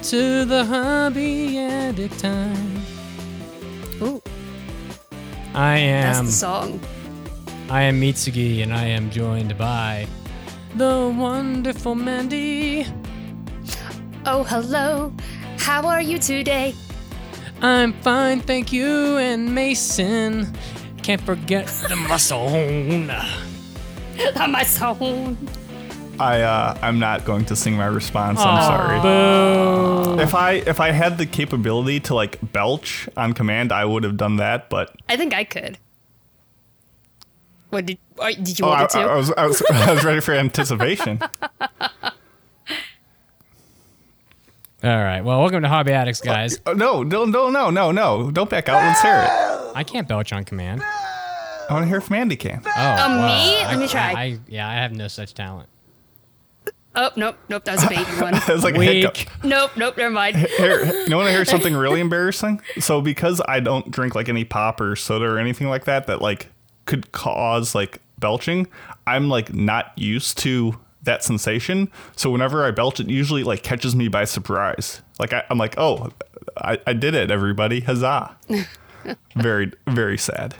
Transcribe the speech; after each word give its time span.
Welcome 0.00 0.18
to 0.18 0.44
the 0.46 0.64
Hobby 0.64 1.58
Addict 1.58 2.18
time. 2.18 2.82
Ooh, 4.00 4.22
I 5.52 5.76
am. 5.76 6.14
that's 6.14 6.20
the 6.26 6.32
song. 6.32 6.80
I 7.68 7.82
am 7.82 8.00
Mitsugi 8.00 8.62
and 8.62 8.72
I 8.72 8.84
am 8.86 9.10
joined 9.10 9.58
by 9.58 10.06
the 10.74 11.14
wonderful 11.14 11.94
Mandy. 11.94 12.86
Oh, 14.24 14.42
hello. 14.44 15.12
How 15.58 15.86
are 15.86 16.00
you 16.00 16.18
today? 16.18 16.74
I'm 17.60 17.92
fine, 18.00 18.40
thank 18.40 18.72
you, 18.72 19.18
and 19.18 19.54
Mason. 19.54 20.50
Can't 21.02 21.20
forget 21.20 21.66
the 21.90 21.96
muscle. 22.08 22.48
My 24.48 24.62
song. 24.62 25.36
I 26.20 26.42
uh, 26.42 26.78
I'm 26.82 26.98
not 26.98 27.24
going 27.24 27.46
to 27.46 27.56
sing 27.56 27.76
my 27.76 27.86
response. 27.86 28.38
I'm 28.40 28.62
sorry. 28.62 29.00
Boo. 29.00 30.20
If 30.20 30.34
I 30.34 30.52
if 30.52 30.78
I 30.78 30.90
had 30.90 31.16
the 31.16 31.24
capability 31.24 31.98
to 32.00 32.14
like 32.14 32.38
belch 32.52 33.08
on 33.16 33.32
command, 33.32 33.72
I 33.72 33.86
would 33.86 34.04
have 34.04 34.18
done 34.18 34.36
that. 34.36 34.68
But 34.68 34.94
I 35.08 35.16
think 35.16 35.32
I 35.32 35.44
could. 35.44 35.78
What 37.70 37.86
did? 37.86 37.98
Did 38.18 38.58
you 38.58 38.66
oh, 38.66 38.68
want 38.68 38.94
I, 38.94 38.98
me 38.98 39.04
to? 39.04 39.10
I 39.10 39.16
was 39.16 39.32
I 39.32 39.46
was 39.46 39.62
I 39.70 39.92
was 39.94 40.04
ready 40.04 40.20
for 40.20 40.34
anticipation. 40.34 41.22
All 44.82 44.88
right, 44.88 45.20
well, 45.20 45.40
welcome 45.40 45.60
to 45.60 45.68
Hobby 45.68 45.92
Addicts, 45.92 46.22
guys. 46.22 46.58
Oh, 46.64 46.72
no, 46.72 47.02
no, 47.02 47.26
no, 47.26 47.50
no, 47.50 47.68
no, 47.68 47.92
no! 47.92 48.30
Don't 48.30 48.48
back 48.48 48.66
out. 48.70 48.76
Let's 48.76 49.02
hear 49.02 49.12
it. 49.14 49.76
I 49.76 49.84
can't 49.84 50.08
belch 50.08 50.32
on 50.32 50.44
command. 50.44 50.82
I 50.82 51.66
want 51.74 51.84
to 51.84 51.88
hear 51.88 52.00
from 52.00 52.16
Andy 52.16 52.34
can. 52.36 52.62
Oh, 52.64 52.70
Um, 52.70 53.18
well, 53.18 53.28
me? 53.28 53.62
I- 53.62 53.66
Let 53.72 53.78
me 53.78 53.86
try. 53.86 54.12
I, 54.12 54.38
yeah, 54.48 54.66
I 54.66 54.74
have 54.76 54.92
no 54.92 55.06
such 55.06 55.34
talent. 55.34 55.68
Oh, 56.94 57.10
nope, 57.16 57.36
nope. 57.48 57.64
That 57.64 57.72
was 57.72 57.84
a 57.84 57.88
baby 57.88 58.10
one. 58.20 58.34
It's 58.34 58.64
like 58.64 58.76
a 58.76 58.82
hiccup. 58.82 59.16
Weak. 59.16 59.28
nope, 59.44 59.72
nope. 59.76 59.96
Never 59.96 60.10
mind. 60.10 60.36
Here, 60.36 60.84
you 60.84 61.16
want 61.16 61.28
to 61.28 61.32
hear 61.32 61.44
something 61.46 61.74
really 61.74 62.00
embarrassing? 62.00 62.60
So 62.78 63.00
because 63.00 63.40
I 63.48 63.60
don't 63.60 63.90
drink 63.90 64.14
like 64.14 64.28
any 64.28 64.44
pop 64.44 64.80
or 64.80 64.96
soda 64.96 65.26
or 65.26 65.38
anything 65.38 65.68
like 65.68 65.84
that 65.84 66.06
that 66.06 66.20
like 66.20 66.48
could 66.86 67.12
cause 67.12 67.74
like 67.74 68.00
belching, 68.18 68.66
I'm 69.06 69.28
like 69.28 69.52
not 69.54 69.92
used 69.96 70.38
to 70.38 70.78
that 71.02 71.24
sensation. 71.24 71.90
So 72.16 72.30
whenever 72.30 72.64
I 72.64 72.70
belch, 72.70 73.00
it 73.00 73.08
usually 73.08 73.44
like 73.44 73.62
catches 73.62 73.96
me 73.96 74.08
by 74.08 74.24
surprise. 74.24 75.00
Like 75.18 75.32
I, 75.32 75.44
I'm 75.50 75.58
like, 75.58 75.74
oh, 75.78 76.10
I, 76.58 76.78
I 76.86 76.92
did 76.92 77.14
it, 77.14 77.30
everybody, 77.30 77.80
huzzah! 77.80 78.36
very 79.36 79.72
very 79.86 80.18
sad. 80.18 80.54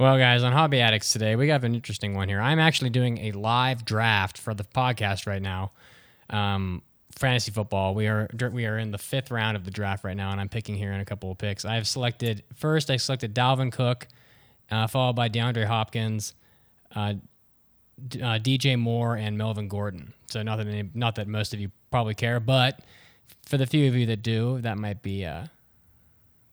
Well, 0.00 0.16
guys, 0.16 0.42
on 0.42 0.54
Hobby 0.54 0.80
Addicts 0.80 1.12
today, 1.12 1.36
we 1.36 1.50
have 1.50 1.62
an 1.62 1.74
interesting 1.74 2.14
one 2.14 2.26
here. 2.26 2.40
I'm 2.40 2.58
actually 2.58 2.88
doing 2.88 3.18
a 3.18 3.32
live 3.32 3.84
draft 3.84 4.38
for 4.38 4.54
the 4.54 4.64
podcast 4.64 5.26
right 5.26 5.42
now. 5.42 5.72
Um, 6.30 6.80
fantasy 7.10 7.52
football. 7.52 7.94
We 7.94 8.06
are 8.06 8.26
we 8.50 8.64
are 8.64 8.78
in 8.78 8.92
the 8.92 8.96
fifth 8.96 9.30
round 9.30 9.58
of 9.58 9.66
the 9.66 9.70
draft 9.70 10.02
right 10.02 10.16
now, 10.16 10.30
and 10.30 10.40
I'm 10.40 10.48
picking 10.48 10.74
here 10.74 10.90
in 10.92 11.00
a 11.00 11.04
couple 11.04 11.30
of 11.30 11.36
picks. 11.36 11.66
I've 11.66 11.86
selected 11.86 12.44
first. 12.54 12.90
I 12.90 12.96
selected 12.96 13.34
Dalvin 13.34 13.70
Cook, 13.70 14.08
uh, 14.70 14.86
followed 14.86 15.16
by 15.16 15.28
DeAndre 15.28 15.66
Hopkins, 15.66 16.32
uh, 16.96 17.12
uh, 18.14 18.38
DJ 18.38 18.78
Moore, 18.78 19.16
and 19.16 19.36
Melvin 19.36 19.68
Gordon. 19.68 20.14
So 20.30 20.42
not 20.42 20.56
that 20.56 20.66
any, 20.66 20.88
not 20.94 21.16
that 21.16 21.28
most 21.28 21.52
of 21.52 21.60
you 21.60 21.70
probably 21.90 22.14
care, 22.14 22.40
but 22.40 22.80
for 23.44 23.58
the 23.58 23.66
few 23.66 23.86
of 23.86 23.94
you 23.94 24.06
that 24.06 24.22
do, 24.22 24.62
that 24.62 24.78
might 24.78 25.02
be 25.02 25.26
uh, 25.26 25.44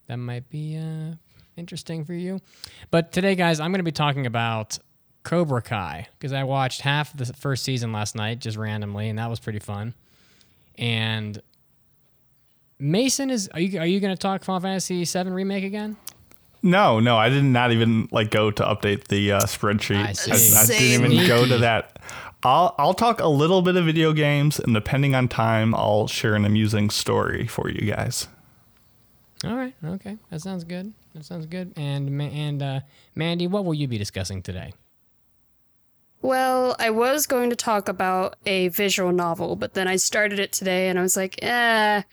that 0.08 0.18
might 0.18 0.50
be 0.50 0.76
uh, 0.76 1.16
interesting 1.58 2.06
for 2.06 2.14
you. 2.14 2.40
But 2.92 3.12
today, 3.12 3.36
guys, 3.36 3.60
I'm 3.60 3.72
going 3.72 3.80
to 3.80 3.84
be 3.84 3.92
talking 3.92 4.26
about 4.26 4.80
Cobra 5.24 5.62
Kai 5.62 6.08
because 6.18 6.34
I 6.34 6.44
watched 6.44 6.82
half 6.82 7.14
of 7.14 7.18
the 7.18 7.34
first 7.34 7.64
season 7.64 7.92
last 7.92 8.16
night 8.16 8.40
just 8.40 8.58
randomly, 8.58 9.10
and 9.10 9.20
that 9.20 9.30
was 9.30 9.40
pretty 9.40 9.60
fun. 9.60 9.94
And 10.78 11.42
Mason 12.80 13.30
is 13.30 13.50
are 13.54 13.60
you 13.60 13.80
are 13.80 13.86
you 13.86 14.00
going 14.00 14.16
to 14.16 14.20
talk 14.20 14.44
Final 14.44 14.62
Fantasy 14.62 15.04
VII 15.04 15.30
remake 15.30 15.64
again? 15.64 15.98
No, 16.64 17.00
no, 17.00 17.18
I 17.18 17.30
did 17.30 17.44
not 17.44 17.72
even 17.72 18.08
like 18.12 18.32
go 18.32 18.52
to 18.52 18.64
update 18.64 19.08
the 19.08 19.34
uh, 19.34 19.42
spreadsheet. 19.42 20.04
I 20.04 20.14
see. 20.14 20.56
I, 20.56 20.66
didn't 20.66 21.12
even 21.12 21.28
go 21.28 21.46
to 21.46 21.60
that. 21.60 22.00
I'll 22.44 22.76
I'll 22.78 22.94
talk 22.94 23.20
a 23.20 23.28
little 23.28 23.62
bit 23.62 23.76
of 23.76 23.86
video 23.86 24.14
games, 24.14 24.60
and 24.60 24.74
depending 24.74 25.16
on 25.16 25.28
time, 25.28 25.76
I'll 25.76 26.08
share 26.08 26.36
an 26.36 26.46
amusing 26.46 26.90
story 26.90 27.48
for 27.48 27.70
you 27.70 27.92
guys. 27.92 28.28
All 29.44 29.56
right, 29.56 29.74
okay, 29.84 30.18
that 30.30 30.42
sounds 30.42 30.64
good. 30.64 30.94
That 31.18 31.26
sounds 31.26 31.48
good. 31.48 31.74
And 31.76 32.22
and 32.22 32.62
uh, 32.62 32.80
Mandy, 33.16 33.48
what 33.48 33.66
will 33.66 33.74
you 33.74 33.88
be 33.88 33.98
discussing 33.98 34.44
today? 34.44 34.74
Well, 36.22 36.76
I 36.78 36.92
was 36.92 37.26
going 37.26 37.50
to 37.50 37.56
talk 37.56 37.90
about 37.90 38.36
a 38.46 38.68
visual 38.68 39.12
novel, 39.12 39.56
but 39.56 39.74
then 39.74 39.88
I 39.88 39.96
started 39.96 40.38
it 40.40 40.52
today 40.52 40.90
and 40.90 41.00
I 41.00 41.02
was 41.02 41.18
like, 41.18 41.42
eh, 41.42 42.04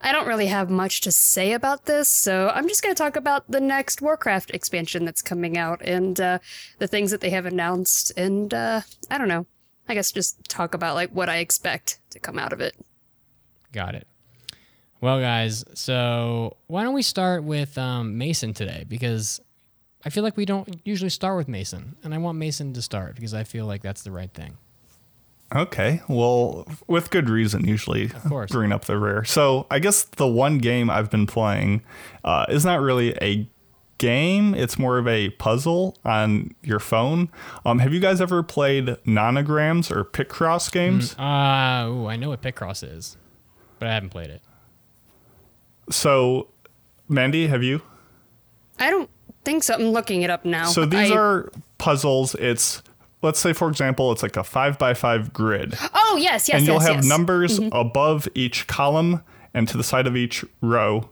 I 0.00 0.12
don't 0.12 0.26
really 0.26 0.48
have 0.48 0.68
much 0.68 1.00
to 1.02 1.12
say 1.12 1.52
about 1.52 1.84
this, 1.84 2.08
so 2.08 2.50
I'm 2.52 2.66
just 2.66 2.82
going 2.82 2.94
to 2.94 3.00
talk 3.00 3.14
about 3.16 3.48
the 3.48 3.60
next 3.60 4.02
Warcraft 4.02 4.50
expansion 4.50 5.04
that's 5.04 5.22
coming 5.22 5.56
out 5.56 5.80
and 5.82 6.20
uh, 6.20 6.38
the 6.78 6.88
things 6.88 7.12
that 7.12 7.20
they 7.20 7.30
have 7.30 7.46
announced. 7.46 8.12
And 8.16 8.52
uh, 8.52 8.80
I 9.10 9.18
don't 9.18 9.28
know. 9.28 9.46
I 9.88 9.94
guess 9.94 10.10
just 10.10 10.48
talk 10.48 10.74
about 10.74 10.96
like 10.96 11.10
what 11.10 11.28
I 11.28 11.36
expect 11.36 12.00
to 12.10 12.18
come 12.18 12.38
out 12.38 12.52
of 12.52 12.60
it. 12.60 12.74
Got 13.70 13.94
it. 13.94 14.08
Well, 15.00 15.18
guys, 15.18 15.64
so 15.74 16.56
why 16.66 16.82
don't 16.82 16.94
we 16.94 17.02
start 17.02 17.42
with 17.42 17.78
um, 17.78 18.18
Mason 18.18 18.52
today? 18.52 18.84
Because 18.86 19.40
I 20.04 20.10
feel 20.10 20.22
like 20.22 20.36
we 20.36 20.44
don't 20.44 20.80
usually 20.84 21.10
start 21.10 21.36
with 21.36 21.48
Mason, 21.48 21.96
and 22.04 22.14
I 22.14 22.18
want 22.18 22.36
Mason 22.38 22.72
to 22.74 22.82
start 22.82 23.14
because 23.14 23.32
I 23.32 23.44
feel 23.44 23.66
like 23.66 23.82
that's 23.82 24.02
the 24.02 24.10
right 24.10 24.32
thing. 24.32 24.58
Okay, 25.54 26.00
well, 26.06 26.68
with 26.86 27.10
good 27.10 27.28
reason, 27.28 27.66
usually 27.66 28.04
of 28.04 28.24
course. 28.24 28.52
bring 28.52 28.72
up 28.72 28.84
the 28.84 28.98
rare. 28.98 29.24
So 29.24 29.66
I 29.70 29.78
guess 29.78 30.04
the 30.04 30.26
one 30.26 30.58
game 30.58 30.88
I've 30.88 31.10
been 31.10 31.26
playing 31.26 31.82
uh, 32.22 32.46
is 32.48 32.64
not 32.64 32.80
really 32.80 33.16
a 33.20 33.48
game; 33.98 34.54
it's 34.54 34.78
more 34.78 34.98
of 34.98 35.08
a 35.08 35.30
puzzle 35.30 35.96
on 36.04 36.54
your 36.62 36.78
phone. 36.78 37.30
Um, 37.64 37.80
have 37.80 37.92
you 37.92 38.00
guys 38.00 38.20
ever 38.20 38.42
played 38.42 38.86
nonograms 39.06 39.90
or 39.90 40.04
Picross 40.04 40.70
games? 40.70 41.14
Uh, 41.18 41.88
ooh, 41.88 42.06
I 42.06 42.16
know 42.16 42.28
what 42.28 42.42
Picross 42.42 42.86
is, 42.86 43.16
but 43.78 43.88
I 43.88 43.94
haven't 43.94 44.10
played 44.10 44.30
it. 44.30 44.42
So, 45.90 46.48
Mandy, 47.08 47.46
have 47.48 47.62
you? 47.62 47.82
I 48.78 48.90
don't 48.90 49.10
think 49.44 49.62
so. 49.62 49.74
I'm 49.74 49.90
looking 49.90 50.22
it 50.22 50.30
up 50.30 50.44
now. 50.44 50.66
So 50.66 50.84
these 50.84 51.10
I- 51.10 51.16
are 51.16 51.50
puzzles. 51.78 52.34
It's 52.36 52.82
let's 53.22 53.38
say, 53.38 53.52
for 53.52 53.68
example, 53.68 54.12
it's 54.12 54.22
like 54.22 54.36
a 54.36 54.44
five 54.44 54.78
by 54.78 54.94
five 54.94 55.32
grid, 55.32 55.76
Oh, 55.94 56.18
yes, 56.20 56.48
yes, 56.48 56.58
and 56.58 56.66
you'll 56.66 56.76
yes, 56.76 56.86
have 56.86 56.96
yes. 56.96 57.04
numbers 57.04 57.60
mm-hmm. 57.60 57.74
above 57.76 58.28
each 58.34 58.66
column 58.66 59.22
and 59.52 59.68
to 59.68 59.76
the 59.76 59.84
side 59.84 60.06
of 60.06 60.16
each 60.16 60.44
row. 60.60 61.08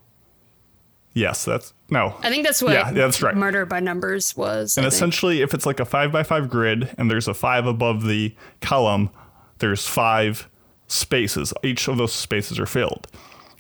Yes, 1.15 1.45
that's 1.45 1.75
no. 1.91 2.15
I 2.23 2.31
think 2.31 2.45
that's 2.45 2.63
what 2.63 2.73
Yeah, 2.73 2.93
that's 2.93 3.23
right. 3.23 3.35
Murder 3.35 3.67
by 3.67 3.81
Numbers 3.81 4.37
was. 4.37 4.77
And 4.77 4.87
I 4.87 4.91
think. 4.91 4.95
essentially, 4.95 5.43
if 5.43 5.53
it's 5.53 5.67
like 5.67 5.81
a 5.81 5.85
five 5.85 6.13
by 6.13 6.23
five 6.23 6.49
grid 6.49 6.95
and 6.97 7.11
there's 7.11 7.27
a 7.27 7.35
five 7.35 7.67
above 7.67 8.07
the 8.07 8.35
column, 8.61 9.11
there's 9.59 9.87
five 9.87 10.49
spaces. 10.87 11.53
Each 11.65 11.89
of 11.89 11.97
those 11.97 12.13
spaces 12.13 12.61
are 12.61 12.67
filled. 12.67 13.09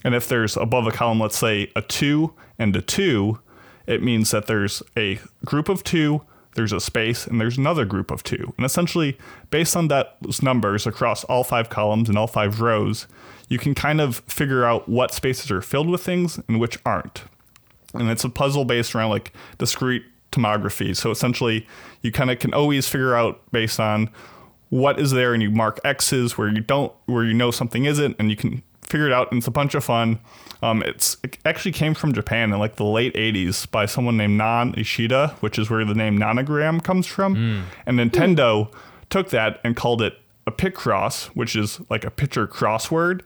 And 0.04 0.14
if 0.14 0.28
there's 0.28 0.56
above 0.56 0.86
a 0.86 0.92
column, 0.92 1.20
let's 1.20 1.38
say 1.38 1.70
a 1.74 1.82
two 1.82 2.34
and 2.58 2.74
a 2.76 2.82
two, 2.82 3.40
it 3.86 4.02
means 4.02 4.30
that 4.30 4.46
there's 4.46 4.82
a 4.96 5.18
group 5.44 5.68
of 5.68 5.82
two, 5.82 6.22
there's 6.54 6.72
a 6.72 6.80
space, 6.80 7.26
and 7.26 7.40
there's 7.40 7.58
another 7.58 7.84
group 7.84 8.10
of 8.10 8.22
two. 8.22 8.52
And 8.56 8.64
essentially, 8.64 9.18
based 9.50 9.76
on 9.76 9.88
those 9.88 10.42
numbers 10.42 10.86
across 10.86 11.24
all 11.24 11.44
five 11.44 11.68
columns 11.68 12.08
and 12.08 12.18
all 12.18 12.26
five 12.26 12.60
rows, 12.60 13.06
you 13.48 13.58
can 13.58 13.74
kind 13.74 14.00
of 14.00 14.18
figure 14.26 14.64
out 14.64 14.88
what 14.88 15.12
spaces 15.12 15.50
are 15.50 15.62
filled 15.62 15.88
with 15.88 16.02
things 16.02 16.38
and 16.48 16.60
which 16.60 16.78
aren't 16.84 17.24
and 17.94 18.10
it's 18.10 18.24
a 18.24 18.28
puzzle 18.28 18.64
based 18.64 18.94
around 18.94 19.10
like 19.10 19.32
discrete 19.58 20.04
tomography. 20.32 20.94
So 20.94 21.10
essentially, 21.10 21.66
you 22.02 22.12
kind 22.12 22.30
of 22.30 22.38
can 22.38 22.52
always 22.52 22.88
figure 22.88 23.14
out 23.14 23.40
based 23.50 23.80
on 23.80 24.10
what 24.70 25.00
is 25.00 25.12
there, 25.12 25.32
and 25.32 25.42
you 25.42 25.50
mark 25.50 25.80
X's 25.84 26.36
where 26.36 26.48
you 26.48 26.60
don't, 26.60 26.92
where 27.06 27.24
you 27.24 27.32
know 27.32 27.50
something 27.50 27.86
isn't, 27.86 28.16
and 28.18 28.28
you 28.28 28.36
can 28.36 28.62
figure 28.88 29.06
it 29.06 29.12
out. 29.12 29.30
And 29.30 29.38
it's 29.38 29.46
a 29.46 29.52
bunch 29.52 29.74
of 29.74 29.84
fun. 29.84 30.18
Um, 30.62 30.82
it's 30.82 31.16
it 31.22 31.38
actually 31.44 31.72
came 31.72 31.94
from 31.94 32.12
Japan 32.12 32.52
in 32.52 32.58
like 32.58 32.76
the 32.76 32.84
late 32.84 33.14
'80s 33.14 33.70
by 33.70 33.86
someone 33.86 34.16
named 34.16 34.36
Non 34.36 34.74
Ishida, 34.76 35.36
which 35.40 35.58
is 35.58 35.70
where 35.70 35.84
the 35.84 35.94
name 35.94 36.18
Nonogram 36.18 36.82
comes 36.82 37.06
from. 37.06 37.64
And 37.86 37.98
Nintendo 37.98 38.72
took 39.10 39.30
that 39.30 39.60
and 39.64 39.76
called 39.76 40.02
it 40.02 40.18
a 40.46 40.50
Picross, 40.50 41.26
which 41.28 41.54
is 41.54 41.80
like 41.90 42.04
a 42.04 42.10
picture 42.10 42.46
crossword 42.46 43.20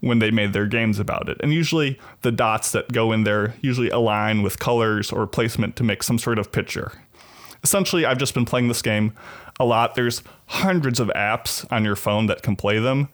when 0.00 0.18
they 0.18 0.30
made 0.30 0.52
their 0.52 0.66
games 0.66 0.98
about 0.98 1.28
it. 1.28 1.36
And 1.40 1.52
usually 1.52 1.98
the 2.22 2.32
dots 2.32 2.72
that 2.72 2.92
go 2.92 3.12
in 3.12 3.24
there 3.24 3.54
usually 3.60 3.90
align 3.90 4.42
with 4.42 4.58
colors 4.58 5.12
or 5.12 5.26
placement 5.26 5.76
to 5.76 5.84
make 5.84 6.02
some 6.02 6.18
sort 6.18 6.38
of 6.38 6.52
picture. 6.52 6.92
Essentially, 7.62 8.06
I've 8.06 8.18
just 8.18 8.32
been 8.32 8.46
playing 8.46 8.68
this 8.68 8.80
game 8.80 9.12
a 9.58 9.64
lot. 9.64 9.94
There's 9.94 10.22
hundreds 10.46 11.00
of 11.00 11.08
apps 11.08 11.70
on 11.70 11.84
your 11.84 11.96
phone 11.96 12.26
that 12.26 12.42
can 12.42 12.56
play 12.56 12.78
them. 12.78 13.08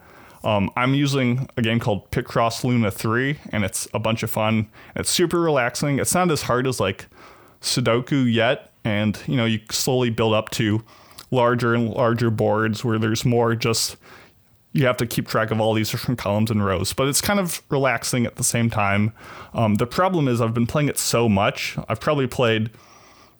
Um, 0.46 0.70
I'm 0.76 0.94
using 0.94 1.48
a 1.56 1.62
game 1.62 1.80
called 1.80 2.08
Picross 2.12 2.62
Luna 2.62 2.92
3, 2.92 3.36
and 3.50 3.64
it's 3.64 3.88
a 3.92 3.98
bunch 3.98 4.22
of 4.22 4.30
fun. 4.30 4.68
It's 4.94 5.10
super 5.10 5.40
relaxing. 5.40 5.98
It's 5.98 6.14
not 6.14 6.30
as 6.30 6.42
hard 6.42 6.68
as 6.68 6.78
like 6.78 7.06
Sudoku 7.60 8.32
yet, 8.32 8.70
and 8.84 9.20
you 9.26 9.36
know 9.36 9.44
you 9.44 9.58
slowly 9.72 10.08
build 10.08 10.34
up 10.34 10.50
to 10.50 10.84
larger 11.32 11.74
and 11.74 11.90
larger 11.90 12.30
boards 12.30 12.84
where 12.84 12.96
there's 12.96 13.24
more 13.24 13.56
just 13.56 13.96
you 14.72 14.86
have 14.86 14.96
to 14.98 15.06
keep 15.06 15.26
track 15.26 15.50
of 15.50 15.60
all 15.60 15.74
these 15.74 15.90
different 15.90 16.20
columns 16.20 16.48
and 16.48 16.64
rows, 16.64 16.92
but 16.92 17.08
it's 17.08 17.20
kind 17.20 17.40
of 17.40 17.60
relaxing 17.68 18.24
at 18.24 18.36
the 18.36 18.44
same 18.44 18.70
time. 18.70 19.12
Um, 19.52 19.74
the 19.74 19.86
problem 19.86 20.28
is 20.28 20.40
I've 20.40 20.54
been 20.54 20.68
playing 20.68 20.88
it 20.88 20.98
so 20.98 21.28
much. 21.28 21.76
I've 21.88 21.98
probably 21.98 22.28
played, 22.28 22.70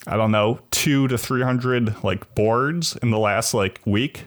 I 0.08 0.16
don't 0.16 0.32
know, 0.32 0.58
two 0.72 1.06
to 1.06 1.16
300 1.16 2.02
like 2.02 2.34
boards 2.34 2.96
in 2.96 3.12
the 3.12 3.18
last 3.18 3.54
like 3.54 3.80
week 3.84 4.24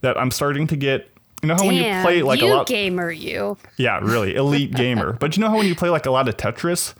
that 0.00 0.16
I'm 0.16 0.30
starting 0.30 0.66
to 0.68 0.76
get. 0.76 1.10
You 1.44 1.48
know 1.48 1.56
how 1.56 1.66
when 1.66 1.74
you 1.74 2.02
play 2.02 2.22
like 2.22 2.40
you 2.40 2.46
a 2.46 2.56
lot, 2.56 2.66
gamer, 2.66 3.10
you. 3.10 3.58
yeah, 3.76 3.98
really 4.00 4.34
elite 4.34 4.72
gamer. 4.74 5.12
But 5.12 5.36
you 5.36 5.42
know 5.42 5.50
how 5.50 5.58
when 5.58 5.66
you 5.66 5.74
play 5.74 5.90
like 5.90 6.06
a 6.06 6.10
lot 6.10 6.26
of 6.26 6.38
Tetris, 6.38 6.94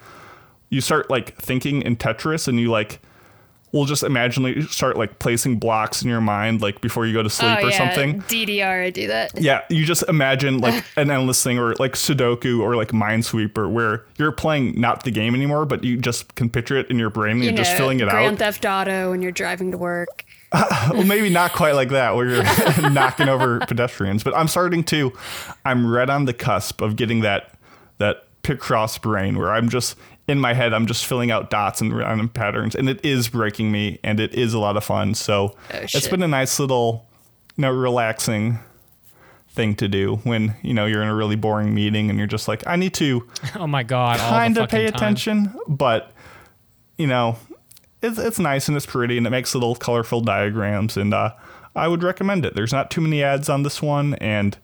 you 0.69 0.83
start 0.83 1.09
like 1.09 1.35
thinking 1.37 1.81
in 1.81 1.97
Tetris 1.97 2.47
and 2.47 2.61
you 2.61 2.71
like 2.71 3.01
will 3.73 3.87
just 3.87 4.05
imagine 4.05 4.43
like, 4.43 4.63
start 4.71 4.97
like 4.97 5.19
placing 5.19 5.59
blocks 5.59 6.03
in 6.03 6.09
your 6.09 6.21
mind 6.21 6.63
like 6.63 6.81
before 6.81 7.07
you 7.07 7.13
go 7.13 7.23
to 7.23 7.27
oh, 7.27 7.29
sleep 7.29 7.59
oh 7.61 7.67
or 7.67 7.71
yeah, 7.71 7.79
something. 7.79 8.21
DDR, 8.23 8.85
I 8.85 8.91
do 8.91 9.09
that. 9.09 9.33
Yeah, 9.41 9.63
you 9.71 9.87
just 9.87 10.05
imagine 10.09 10.59
like 10.59 10.85
an 10.97 11.11
endless 11.11 11.43
thing 11.43 11.59
or 11.59 11.75
like 11.77 11.95
Sudoku 11.95 12.61
or 12.61 12.77
like 12.77 12.89
Minesweeper 12.89 13.71
where 13.71 14.05
you're 14.19 14.31
playing 14.31 14.79
not 14.79 15.05
the 15.05 15.11
game 15.11 15.35
anymore, 15.35 15.65
but 15.65 15.83
you 15.83 15.97
just 15.97 16.35
can 16.35 16.51
picture 16.51 16.77
it 16.77 16.89
in 16.91 16.99
your 16.99 17.11
brain 17.11 17.33
and 17.33 17.45
You 17.45 17.51
you're 17.51 17.57
just 17.57 17.77
filling 17.77 18.01
it 18.01 18.09
out. 18.09 18.13
Grand. 18.13 18.39
Theft 18.39 18.65
Auto 18.65 19.11
when 19.11 19.23
you're 19.23 19.33
driving 19.33 19.73
to 19.73 19.79
work. 19.79 20.24
well, 20.91 21.05
maybe 21.05 21.29
not 21.31 21.53
quite 21.53 21.75
like 21.75 21.89
that 21.91 22.15
where 22.15 22.29
you're 22.29 22.91
knocking 22.91 23.29
over 23.29 23.61
pedestrians, 23.61 24.23
but 24.23 24.35
I'm 24.37 24.49
starting 24.49 24.85
to 24.85 25.13
I'm 25.65 25.87
right 25.87 26.09
on 26.09 26.27
the 26.27 26.35
cusp 26.35 26.81
of 26.81 26.97
getting 26.97 27.21
that 27.21 27.59
that 27.99 28.25
Picross 28.43 29.01
brain 29.01 29.39
where 29.39 29.53
I'm 29.53 29.69
just 29.69 29.97
in 30.29 30.39
my 30.39 30.55
head 30.55 30.73
I'm 30.73 30.87
just 30.87 31.07
filling 31.07 31.31
out 31.31 31.51
dots 31.51 31.81
and 31.81 31.97
random 31.97 32.29
patterns 32.29 32.75
and 32.75 32.89
it 32.89 33.05
is 33.05 33.29
breaking 33.29 33.73
me 33.73 33.99
and 34.05 34.21
it 34.21 34.35
is 34.35 34.55
a 34.55 34.59
lot 34.59 34.77
of 34.77 34.85
fun. 34.85 35.15
So 35.15 35.57
oh, 35.73 35.79
it's 35.83 36.09
been 36.09 36.23
a 36.23 36.29
nice 36.29 36.59
little 36.61 37.09
you 37.57 37.63
know 37.63 37.71
relaxing 37.73 38.59
thing 39.49 39.75
to 39.77 39.89
do 39.89 40.17
when 40.25 40.55
you 40.63 40.75
know 40.75 40.85
you're 40.87 41.03
in 41.03 41.09
a 41.09 41.15
really 41.15 41.37
boring 41.37 41.75
meeting 41.75 42.11
and 42.11 42.19
you're 42.19 42.29
just 42.29 42.49
like 42.49 42.67
I 42.67 42.77
need 42.77 42.95
to 42.95 43.29
Oh 43.57 43.67
my 43.67 43.83
god! 43.83 44.21
all 44.21 44.31
the 44.31 44.37
kind 44.37 44.59
of 44.59 44.69
pay 44.69 44.87
time. 44.87 44.95
attention, 44.95 45.55
but 45.67 46.13
you 46.99 47.07
know, 47.07 47.37
it's 48.05 48.19
it's 48.19 48.39
nice 48.39 48.69
and 48.69 48.77
it's 48.77 48.87
pretty 48.87 49.17
and 49.19 49.27
it 49.27 49.31
makes 49.31 49.55
little 49.55 49.75
colorful 49.75 50.21
diagrams 50.21 50.97
and 50.97 51.13
uh, 51.13 51.33
I 51.75 51.89
would 51.89 52.03
recommend 52.03 52.45
it. 52.45 52.55
There's 52.55 52.73
not 52.73 52.91
too 52.91 53.01
many 53.01 53.23
ads 53.23 53.49
on 53.49 53.63
this 53.63 53.83
one 53.83 54.15
and 54.15 54.57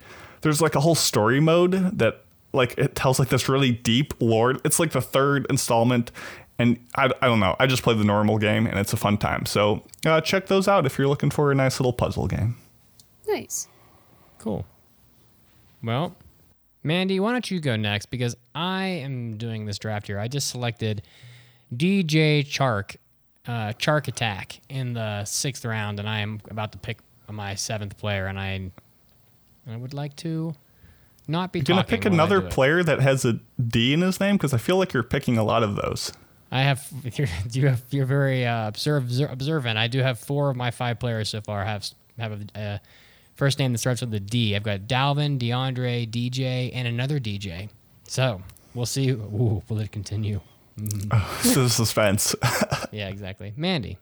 there's 0.42 0.60
like 0.60 0.74
a 0.74 0.80
whole 0.80 0.94
story 0.94 1.40
mode 1.40 1.98
that 1.98 2.24
like 2.52 2.76
it 2.78 2.94
tells 2.94 3.18
like 3.18 3.28
this 3.28 3.48
really 3.48 3.72
deep 3.72 4.14
lore. 4.20 4.56
It's 4.64 4.78
like 4.78 4.92
the 4.92 5.00
third 5.00 5.46
installment 5.50 6.12
and 6.58 6.78
I, 6.94 7.10
I 7.22 7.26
don't 7.26 7.40
know. 7.40 7.56
I 7.58 7.66
just 7.66 7.82
play 7.82 7.94
the 7.94 8.04
normal 8.04 8.38
game 8.38 8.66
and 8.66 8.78
it's 8.78 8.92
a 8.92 8.96
fun 8.96 9.16
time. 9.16 9.46
So 9.46 9.82
uh, 10.04 10.20
check 10.20 10.46
those 10.46 10.68
out 10.68 10.84
if 10.84 10.98
you're 10.98 11.08
looking 11.08 11.30
for 11.30 11.50
a 11.50 11.54
nice 11.54 11.80
little 11.80 11.92
puzzle 11.92 12.26
game. 12.26 12.56
Nice. 13.26 13.66
Cool. 14.38 14.66
Well, 15.82 16.16
Mandy, 16.82 17.20
why 17.20 17.32
don't 17.32 17.50
you 17.50 17.60
go 17.60 17.76
next? 17.76 18.06
Because 18.06 18.36
I 18.54 18.84
am 18.86 19.36
doing 19.36 19.66
this 19.66 19.78
draft 19.78 20.06
here. 20.06 20.18
I 20.18 20.28
just 20.28 20.48
selected 20.48 21.02
DJ 21.74 22.44
Chark, 22.44 22.96
uh, 23.46 23.72
Chark 23.78 24.08
Attack 24.08 24.60
in 24.68 24.92
the 24.92 25.24
sixth 25.24 25.64
round, 25.64 25.98
and 25.98 26.08
I 26.08 26.20
am 26.20 26.40
about 26.50 26.72
to 26.72 26.78
pick 26.78 26.98
my 27.28 27.54
seventh 27.54 27.96
player, 27.96 28.26
and 28.26 28.38
I, 28.38 28.70
I 29.68 29.76
would 29.76 29.94
like 29.94 30.16
to 30.16 30.54
not 31.28 31.52
be 31.52 31.60
You're 31.60 31.64
gonna 31.64 31.84
pick 31.84 32.04
another 32.04 32.40
player 32.40 32.82
that 32.82 33.00
has 33.00 33.24
a 33.24 33.38
D 33.60 33.92
in 33.92 34.00
his 34.00 34.20
name 34.20 34.36
because 34.36 34.52
I 34.52 34.58
feel 34.58 34.76
like 34.76 34.92
you're 34.92 35.02
picking 35.02 35.38
a 35.38 35.44
lot 35.44 35.62
of 35.62 35.76
those. 35.76 36.12
I 36.50 36.62
have 36.62 36.86
you're, 37.14 37.28
you 37.52 37.68
have 37.68 37.82
you're 37.90 38.06
very 38.06 38.46
uh, 38.46 38.68
observe, 38.68 39.10
observant. 39.20 39.78
I 39.78 39.86
do 39.86 40.00
have 40.00 40.18
four 40.18 40.50
of 40.50 40.56
my 40.56 40.70
five 40.70 40.98
players 40.98 41.28
so 41.28 41.40
far 41.40 41.64
have 41.64 41.88
have 42.18 42.32
a 42.54 42.60
uh, 42.60 42.78
first 43.36 43.58
name 43.58 43.72
that 43.72 43.78
starts 43.78 44.00
with 44.00 44.12
a 44.12 44.20
D. 44.20 44.54
I've 44.56 44.62
got 44.62 44.80
Dalvin, 44.80 45.38
DeAndre, 45.38 46.10
DJ, 46.10 46.70
and 46.74 46.86
another 46.86 47.20
DJ. 47.20 47.70
So 48.04 48.42
we'll 48.74 48.86
see. 48.86 49.10
Ooh, 49.10 49.62
will 49.68 49.78
it 49.78 49.92
continue? 49.92 50.40
this 51.42 51.56
is 51.56 51.74
suspense. 51.74 52.34
Yeah, 52.92 53.08
exactly. 53.08 53.52
Mandy. 53.56 53.98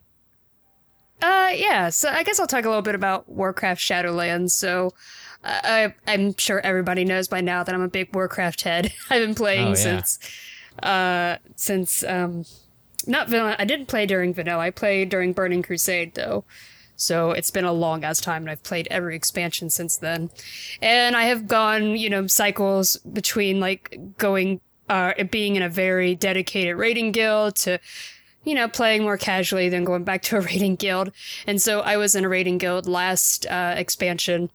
Uh, 1.21 1.51
yeah. 1.55 1.91
So 1.91 2.09
I 2.09 2.23
guess 2.23 2.39
I'll 2.41 2.47
talk 2.47 2.65
a 2.65 2.69
little 2.69 2.83
bit 2.83 2.95
about 2.95 3.29
Warcraft 3.29 3.81
Shadowlands. 3.81 4.53
So, 4.53 4.95
uh, 5.45 5.61
I 5.63 5.95
I'm 6.07 6.35
sure 6.37 6.61
everybody 6.61 7.05
knows 7.05 7.29
by 7.29 7.41
now 7.43 7.63
that 7.65 7.75
I'm 7.75 7.83
a 7.83 7.89
big 7.89 8.15
Warcraft 8.15 8.63
head. 8.63 8.93
I've 9.11 9.21
been 9.21 9.35
playing 9.35 9.67
Oh, 9.67 9.71
yeah. 9.71 9.75
since, 9.75 10.19
uh, 10.83 11.37
since 11.57 12.03
um, 12.05 12.45
not 13.07 13.29
vanilla. 13.29 13.57
I 13.59 13.65
didn't 13.67 13.87
play 13.87 14.07
during 14.07 14.33
vanilla. 14.33 14.63
I 14.63 14.71
played 14.71 15.09
during 15.11 15.33
Burning 15.35 15.63
Crusade 15.63 16.15
though. 16.15 16.45
So 16.97 17.33
it's 17.33 17.51
been 17.51 17.65
a 17.65 17.73
long 17.73 18.05
ass 18.05 18.21
time, 18.21 18.43
and 18.43 18.51
I've 18.51 18.63
played 18.63 18.89
every 18.91 19.15
expansion 19.17 19.71
since 19.71 19.97
then. 19.97 20.31
And 20.83 21.15
I 21.15 21.25
have 21.25 21.47
gone, 21.47 21.97
you 21.97 22.11
know, 22.11 22.27
cycles 22.27 22.97
between 22.97 23.61
like 23.61 23.97
going, 24.19 24.61
uh, 24.88 25.12
being 25.31 25.56
in 25.56 25.62
a 25.62 25.69
very 25.69 26.14
dedicated 26.14 26.76
raiding 26.76 27.12
guild 27.12 27.56
to 27.56 27.79
you 28.44 28.55
know, 28.55 28.67
playing 28.67 29.02
more 29.02 29.19
casually 29.19 29.69
than 29.69 29.85
going 29.85 30.05
back 30.05 30.23
to 30.23 30.37
a 30.37 30.40
raiding 30.40 30.76
guild. 30.76 31.12
And 31.46 31.61
so 31.61 31.81
I 31.81 31.96
was 31.96 32.14
in 32.14 32.25
a 32.25 32.29
raiding 32.29 32.58
guild 32.58 32.87
last 32.87 33.46
uh, 33.46 33.75
expansion, 33.76 34.50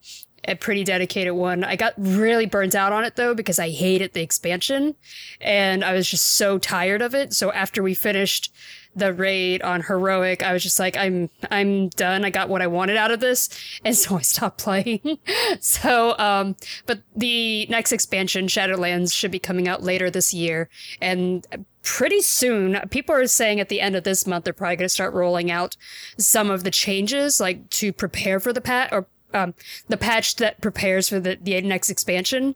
a 0.47 0.56
pretty 0.56 0.83
dedicated 0.83 1.33
one. 1.33 1.63
I 1.63 1.75
got 1.75 1.94
really 1.97 2.45
burnt 2.45 2.75
out 2.75 2.91
on 2.91 3.03
it 3.03 3.15
though 3.15 3.35
because 3.35 3.59
I 3.59 3.69
hated 3.69 4.13
the 4.13 4.21
expansion 4.21 4.95
and 5.39 5.83
I 5.83 5.94
was 5.94 6.09
just 6.09 6.25
so 6.25 6.57
tired 6.57 7.01
of 7.01 7.13
it. 7.13 7.33
So 7.33 7.51
after 7.51 7.83
we 7.83 7.94
finished 7.94 8.51
the 8.95 9.13
raid 9.13 9.62
on 9.62 9.81
heroic, 9.81 10.44
I 10.44 10.54
was 10.54 10.63
just 10.63 10.80
like, 10.80 10.98
I'm 10.98 11.30
I'm 11.50 11.90
done. 11.90 12.25
I 12.25 12.30
got 12.30 12.50
what 12.50 12.62
I 12.62 12.68
wanted 12.68 12.98
out 12.98 13.12
of 13.12 13.19
this, 13.19 13.50
and 13.84 13.95
so 13.95 14.18
I 14.18 14.22
stopped 14.22 14.57
playing. 14.60 15.19
so, 15.60 16.18
um, 16.18 16.56
but 16.86 17.01
the 17.16 17.66
next 17.68 17.92
expansion, 17.92 18.48
Shadowlands, 18.48 19.13
should 19.13 19.32
be 19.32 19.39
coming 19.39 19.67
out 19.67 19.84
later 19.84 20.10
this 20.10 20.34
year, 20.34 20.70
and 21.01 21.46
pretty 21.84 22.22
soon. 22.22 22.79
People 22.89 23.15
are 23.15 23.27
saying 23.27 23.60
at 23.60 23.70
the 23.70 23.82
end 23.82 23.96
of 23.96 24.03
this 24.03 24.25
month 24.25 24.46
they're 24.46 24.53
probably 24.53 24.77
going 24.77 24.86
to 24.86 24.89
start 24.89 25.13
rolling 25.13 25.51
out 25.51 25.75
some 26.17 26.50
of 26.50 26.63
the 26.63 26.72
changes, 26.72 27.39
like 27.39 27.70
to 27.72 27.94
prepare 27.94 28.39
for 28.39 28.53
the 28.53 28.62
patch 28.62 28.89
or 28.91 29.08
um, 29.34 29.53
the 29.88 29.98
patch 29.98 30.36
that 30.38 30.62
prepares 30.62 31.10
for 31.10 31.20
the, 31.20 31.38
the 31.41 31.60
next 31.62 31.89
expansion. 31.89 32.56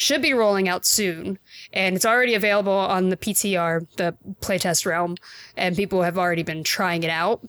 Should 0.00 0.22
be 0.22 0.32
rolling 0.32 0.66
out 0.66 0.86
soon, 0.86 1.38
and 1.74 1.94
it's 1.94 2.06
already 2.06 2.32
available 2.34 2.72
on 2.72 3.10
the 3.10 3.18
PTR, 3.18 3.86
the 3.98 4.16
playtest 4.40 4.86
realm, 4.86 5.16
and 5.58 5.76
people 5.76 6.04
have 6.04 6.16
already 6.16 6.42
been 6.42 6.64
trying 6.64 7.02
it 7.02 7.10
out. 7.10 7.46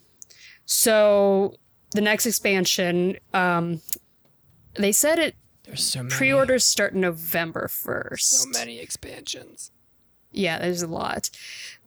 So 0.66 1.56
the 1.92 2.02
next 2.02 2.26
expansion, 2.26 3.16
um, 3.34 3.80
they 4.74 4.92
said 4.92 5.18
it 5.18 5.36
There's 5.64 5.82
so 5.82 6.00
many. 6.04 6.14
pre-orders 6.14 6.66
start 6.66 6.94
November 6.94 7.70
first. 7.70 8.42
So 8.42 8.50
many 8.50 8.80
expansions. 8.80 9.72
Yeah, 10.34 10.60
there's 10.60 10.82
a 10.82 10.88
lot. 10.88 11.30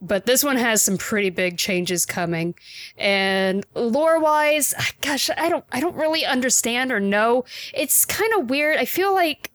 But 0.01 0.25
this 0.25 0.43
one 0.43 0.57
has 0.57 0.81
some 0.81 0.97
pretty 0.97 1.29
big 1.29 1.59
changes 1.59 2.07
coming. 2.07 2.55
And 2.97 3.67
lore-wise, 3.75 4.73
gosh, 5.01 5.29
I 5.37 5.47
don't 5.47 5.65
I 5.71 5.79
don't 5.79 5.95
really 5.95 6.25
understand 6.25 6.91
or 6.91 6.99
know. 6.99 7.45
It's 7.71 8.03
kind 8.03 8.33
of 8.33 8.49
weird. 8.49 8.77
I 8.77 8.85
feel 8.85 9.13
like 9.13 9.51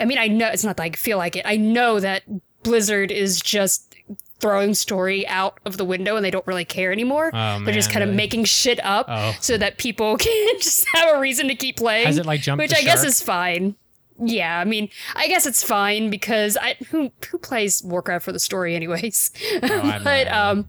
I 0.00 0.04
mean, 0.04 0.18
I 0.18 0.28
know 0.28 0.48
it's 0.48 0.64
not 0.64 0.76
that 0.78 0.82
I 0.82 0.90
feel 0.90 1.18
like 1.18 1.36
it. 1.36 1.42
I 1.46 1.56
know 1.56 2.00
that 2.00 2.22
Blizzard 2.62 3.10
is 3.10 3.40
just 3.40 3.94
throwing 4.40 4.74
story 4.74 5.26
out 5.28 5.58
of 5.64 5.76
the 5.76 5.84
window 5.84 6.16
and 6.16 6.24
they 6.24 6.30
don't 6.30 6.46
really 6.46 6.64
care 6.64 6.92
anymore. 6.92 7.30
Oh, 7.32 7.64
They're 7.64 7.72
just 7.72 7.88
man, 7.88 7.92
kind 7.94 8.02
of 8.02 8.08
really? 8.08 8.16
making 8.16 8.44
shit 8.44 8.84
up 8.84 9.06
Oh. 9.08 9.34
so 9.40 9.56
that 9.56 9.78
people 9.78 10.16
can 10.18 10.58
just 10.58 10.86
have 10.94 11.16
a 11.16 11.20
reason 11.20 11.48
to 11.48 11.54
keep 11.54 11.76
playing. 11.76 12.06
Has 12.06 12.18
it, 12.18 12.26
like, 12.26 12.40
jumped 12.42 12.60
Which 12.62 12.74
I 12.74 12.82
guess 12.82 13.04
is 13.04 13.22
fine. 13.22 13.76
Yeah, 14.22 14.58
I 14.60 14.64
mean, 14.64 14.90
I 15.16 15.26
guess 15.28 15.44
it's 15.46 15.62
fine 15.64 16.08
because 16.08 16.56
I 16.60 16.74
who 16.90 17.10
who 17.30 17.38
plays 17.38 17.82
Warcraft 17.82 18.24
for 18.24 18.30
the 18.30 18.38
story 18.38 18.76
anyways. 18.76 19.32
I've 19.60 20.04
but 20.04 20.28
um 20.28 20.68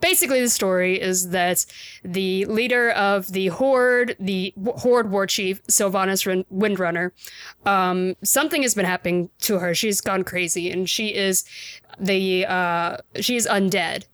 basically 0.00 0.40
the 0.40 0.50
story 0.50 1.00
is 1.00 1.30
that 1.30 1.64
the 2.04 2.44
leader 2.46 2.90
of 2.90 3.32
the 3.32 3.48
horde 3.48 4.16
the 4.20 4.52
horde 4.76 5.10
war 5.10 5.26
chief 5.26 5.62
sylvanas 5.66 6.44
windrunner 6.52 7.10
um 7.66 8.14
something 8.22 8.62
has 8.62 8.74
been 8.74 8.84
happening 8.84 9.30
to 9.40 9.58
her. 9.58 9.74
She's 9.74 10.00
gone 10.00 10.24
crazy 10.24 10.70
and 10.70 10.88
she 10.88 11.14
is 11.14 11.44
the 11.98 12.46
uh 12.46 12.98
she's 13.20 13.46
undead. 13.46 14.06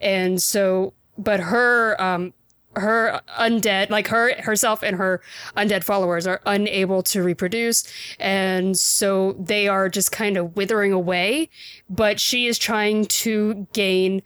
And 0.00 0.40
so 0.40 0.94
but 1.18 1.40
her 1.40 2.00
um 2.00 2.32
her 2.76 3.20
undead 3.38 3.90
like 3.90 4.08
her 4.08 4.40
herself 4.42 4.82
and 4.82 4.96
her 4.96 5.20
undead 5.56 5.84
followers 5.84 6.26
are 6.26 6.40
unable 6.46 7.02
to 7.02 7.22
reproduce. 7.22 7.86
And 8.18 8.76
so 8.76 9.32
they 9.38 9.68
are 9.68 9.88
just 9.88 10.12
kind 10.12 10.36
of 10.36 10.56
withering 10.56 10.92
away 10.92 11.50
but 11.88 12.20
she 12.20 12.46
is 12.46 12.58
trying 12.58 13.06
to 13.06 13.66
gain 13.72 14.22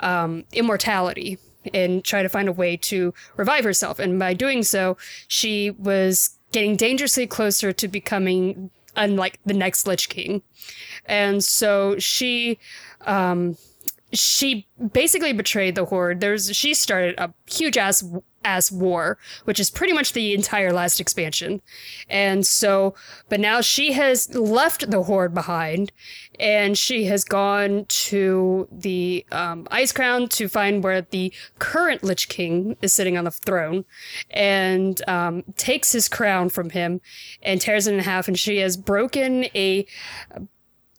um, 0.00 0.44
immortality 0.52 1.38
and 1.72 2.04
try 2.04 2.22
to 2.22 2.28
find 2.28 2.48
a 2.48 2.52
way 2.52 2.76
to 2.76 3.14
revive 3.36 3.64
herself. 3.64 3.98
And 3.98 4.18
by 4.18 4.34
doing 4.34 4.62
so 4.62 4.96
she 5.28 5.70
was 5.70 6.38
getting 6.50 6.76
dangerously 6.76 7.26
closer 7.26 7.72
to 7.72 7.88
becoming 7.88 8.70
unlike 8.96 9.38
the 9.46 9.54
next 9.54 9.86
lich 9.86 10.08
king. 10.08 10.42
And 11.06 11.42
so 11.42 11.98
she 11.98 12.58
um 13.06 13.56
she 14.12 14.66
basically 14.92 15.32
betrayed 15.32 15.74
the 15.74 15.86
horde. 15.86 16.20
There's 16.20 16.54
she 16.54 16.74
started 16.74 17.14
a 17.18 17.32
huge 17.46 17.78
ass 17.78 18.04
ass 18.44 18.72
war, 18.72 19.18
which 19.44 19.60
is 19.60 19.70
pretty 19.70 19.92
much 19.92 20.12
the 20.12 20.34
entire 20.34 20.72
last 20.72 21.00
expansion. 21.00 21.62
And 22.08 22.46
so, 22.46 22.94
but 23.28 23.40
now 23.40 23.60
she 23.60 23.92
has 23.92 24.34
left 24.34 24.90
the 24.90 25.04
horde 25.04 25.32
behind, 25.32 25.92
and 26.40 26.76
she 26.76 27.04
has 27.04 27.24
gone 27.24 27.86
to 27.88 28.68
the 28.70 29.24
um, 29.30 29.66
Icecrown 29.70 30.28
to 30.30 30.48
find 30.48 30.82
where 30.82 31.02
the 31.02 31.32
current 31.58 32.02
Lich 32.02 32.28
King 32.28 32.76
is 32.82 32.92
sitting 32.92 33.16
on 33.16 33.24
the 33.24 33.30
throne, 33.30 33.84
and 34.30 35.00
um, 35.08 35.44
takes 35.56 35.92
his 35.92 36.08
crown 36.08 36.48
from 36.48 36.70
him 36.70 37.00
and 37.42 37.60
tears 37.60 37.86
it 37.86 37.94
in 37.94 38.00
half. 38.00 38.28
And 38.28 38.38
she 38.38 38.58
has 38.58 38.76
broken 38.76 39.44
a 39.54 39.86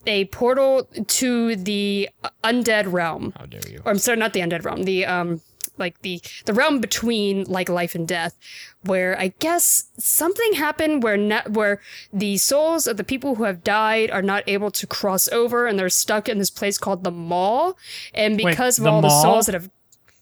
a 0.05 0.25
portal 0.25 0.88
to 1.07 1.55
the 1.55 2.10
undead 2.43 2.91
realm. 2.91 3.33
How 3.38 3.45
dare 3.45 3.62
you? 3.69 3.81
Or 3.86 3.91
I'm 3.91 3.98
sorry, 3.98 4.17
not 4.17 4.33
the 4.33 4.41
undead 4.41 4.65
realm. 4.65 4.83
The 4.83 5.05
um, 5.05 5.41
like 5.77 6.00
the 6.01 6.22
the 6.45 6.53
realm 6.53 6.79
between 6.81 7.45
like 7.45 7.67
life 7.69 7.95
and 7.95 8.07
death, 8.07 8.38
where 8.83 9.19
I 9.19 9.33
guess 9.39 9.86
something 9.98 10.53
happened 10.53 11.03
where 11.03 11.17
ne- 11.17 11.41
where 11.50 11.81
the 12.12 12.38
souls 12.38 12.86
of 12.86 12.98
the 12.98 13.03
people 13.03 13.36
who 13.36 13.43
have 13.43 13.63
died 13.63 14.12
are 14.12 14.22
not 14.22 14.43
able 14.48 14.72
to 14.72 14.86
cross 14.86 15.27
over, 15.29 15.65
and 15.65 15.79
they're 15.79 15.89
stuck 15.89 16.29
in 16.29 16.38
this 16.38 16.51
place 16.51 16.77
called 16.77 17.03
the 17.03 17.12
mall 17.12 17.77
And 18.13 18.39
Wait, 18.39 18.51
because 18.51 18.77
of 18.77 18.83
the 18.83 18.91
all 18.91 19.01
the 19.01 19.10
souls 19.10 19.48
that 19.48 19.53
have 19.53 19.69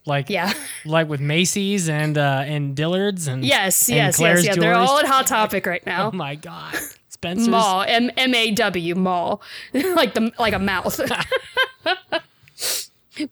Like 0.06 0.30
yeah. 0.30 0.54
like 0.86 1.10
with 1.10 1.20
Macy's 1.22 1.90
and 1.90 2.18
uh, 2.18 2.44
and 2.46 2.76
Dillard's 2.76 3.28
and 3.28 3.44
Yes, 3.44 3.88
and 3.90 3.98
yes, 3.98 4.18
Claire's 4.18 4.46
yes, 4.46 4.56
yeah. 4.56 4.62
They're 4.62 4.76
all 4.76 5.00
at 5.00 5.06
Hot 5.06 5.28
Topic 5.28 5.66
right 5.66 5.86
now. 5.86 6.08
Oh 6.08 6.12
my 6.12 6.36
god, 6.36 6.76
Spencer's. 7.22 7.50
Maw, 7.50 7.82
M 7.82 8.10
M 8.18 8.34
A 8.34 8.52
W, 8.52 8.96
mall, 8.96 9.42
like 9.74 10.16
the 10.16 10.32
like 10.40 10.54
a 10.54 10.60
mouth. 10.60 11.00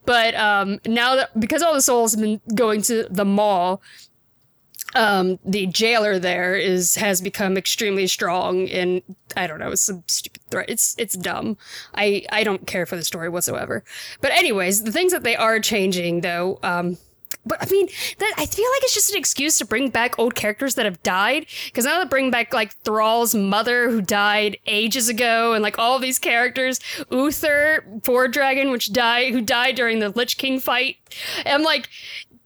but 0.05 0.35
um, 0.35 0.79
now 0.85 1.15
that 1.15 1.39
because 1.39 1.63
all 1.63 1.73
the 1.73 1.81
souls 1.81 2.13
have 2.13 2.21
been 2.21 2.39
going 2.53 2.83
to 2.83 3.07
the 3.09 3.25
mall, 3.25 3.81
um, 4.93 5.39
the 5.43 5.65
jailer 5.65 6.19
there 6.19 6.55
is 6.55 6.95
has 6.95 7.19
become 7.19 7.57
extremely 7.57 8.05
strong, 8.05 8.69
and 8.69 9.01
I 9.35 9.47
don't 9.47 9.57
know, 9.57 9.71
it's 9.71 9.81
some 9.81 10.03
stupid 10.05 10.43
threat. 10.51 10.69
It's 10.69 10.95
it's 10.99 11.15
dumb. 11.15 11.57
I 11.95 12.27
I 12.31 12.43
don't 12.43 12.67
care 12.67 12.85
for 12.85 12.95
the 12.95 13.03
story 13.03 13.27
whatsoever. 13.27 13.83
But 14.21 14.33
anyways, 14.33 14.83
the 14.83 14.91
things 14.91 15.11
that 15.13 15.23
they 15.23 15.35
are 15.35 15.59
changing 15.59 16.21
though, 16.21 16.59
um, 16.61 16.99
but 17.49 17.61
I 17.61 17.69
mean, 17.69 17.89
that 18.19 18.33
I 18.37 18.45
feel 18.45 18.69
like 18.71 18.83
it's 18.83 18.93
just 18.93 19.11
an 19.11 19.17
excuse 19.17 19.57
to 19.57 19.65
bring 19.65 19.89
back 19.89 20.17
old 20.17 20.35
characters 20.35 20.75
that 20.75 20.85
have 20.85 21.03
died. 21.03 21.47
Because 21.65 21.83
now 21.83 21.99
they 21.99 22.07
bring 22.07 22.31
back 22.31 22.53
like 22.53 22.75
Thrall's 22.83 23.35
mother, 23.35 23.89
who 23.89 24.01
died 24.01 24.57
ages 24.67 25.09
ago, 25.09 25.53
and 25.53 25.61
like 25.61 25.77
all 25.77 25.99
these 25.99 26.19
characters, 26.19 26.79
Uther, 27.11 27.83
Fordragon, 28.01 28.71
which 28.71 28.93
died, 28.93 29.33
who 29.33 29.41
died 29.41 29.75
during 29.75 29.99
the 29.99 30.09
Lich 30.09 30.37
King 30.37 30.59
fight. 30.59 30.97
And 31.39 31.49
I'm 31.49 31.63
like, 31.63 31.89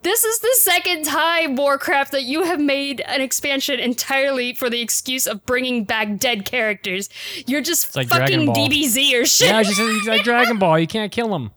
this 0.03 0.25
is 0.25 0.39
the 0.39 0.55
second 0.60 1.05
time 1.05 1.55
Warcraft 1.55 2.12
that 2.12 2.24
you 2.24 2.43
have 2.43 2.60
made 2.60 3.01
an 3.01 3.22
expansion 3.22 3.79
entirely 3.79 4.53
for 4.53 4.69
the 4.69 4.81
excuse 4.81 5.27
of 5.27 5.45
bringing 5.45 5.86
back 5.86 6.17
dead 6.17 6.45
characters. 6.45 7.10
You're 7.48 7.62
just 7.62 7.95
like 7.95 8.10
fucking 8.10 8.48
DBZ 8.48 9.22
or 9.22 9.25
shit. 9.25 9.48
Yeah, 9.48 9.63
just 9.63 9.79
it's 9.79 10.07
like 10.07 10.24
Dragon 10.24 10.60
Ball. 10.60 10.79
You 10.79 10.88
can't 10.88 11.12
kill 11.12 11.33
him. 11.36 11.51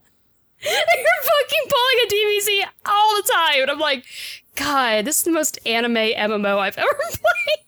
You're 0.63 1.23
fucking 1.23 1.69
pulling 1.69 1.99
a 2.03 2.07
DBZ 2.13 2.63
all 2.85 3.15
the 3.15 3.31
time. 3.33 3.61
And 3.63 3.71
I'm 3.71 3.79
like, 3.79 4.05
God, 4.55 5.05
this 5.05 5.17
is 5.17 5.23
the 5.23 5.31
most 5.31 5.59
anime 5.65 5.95
MMO 5.95 6.57
I've 6.57 6.77
ever 6.77 6.93
played. 6.93 7.67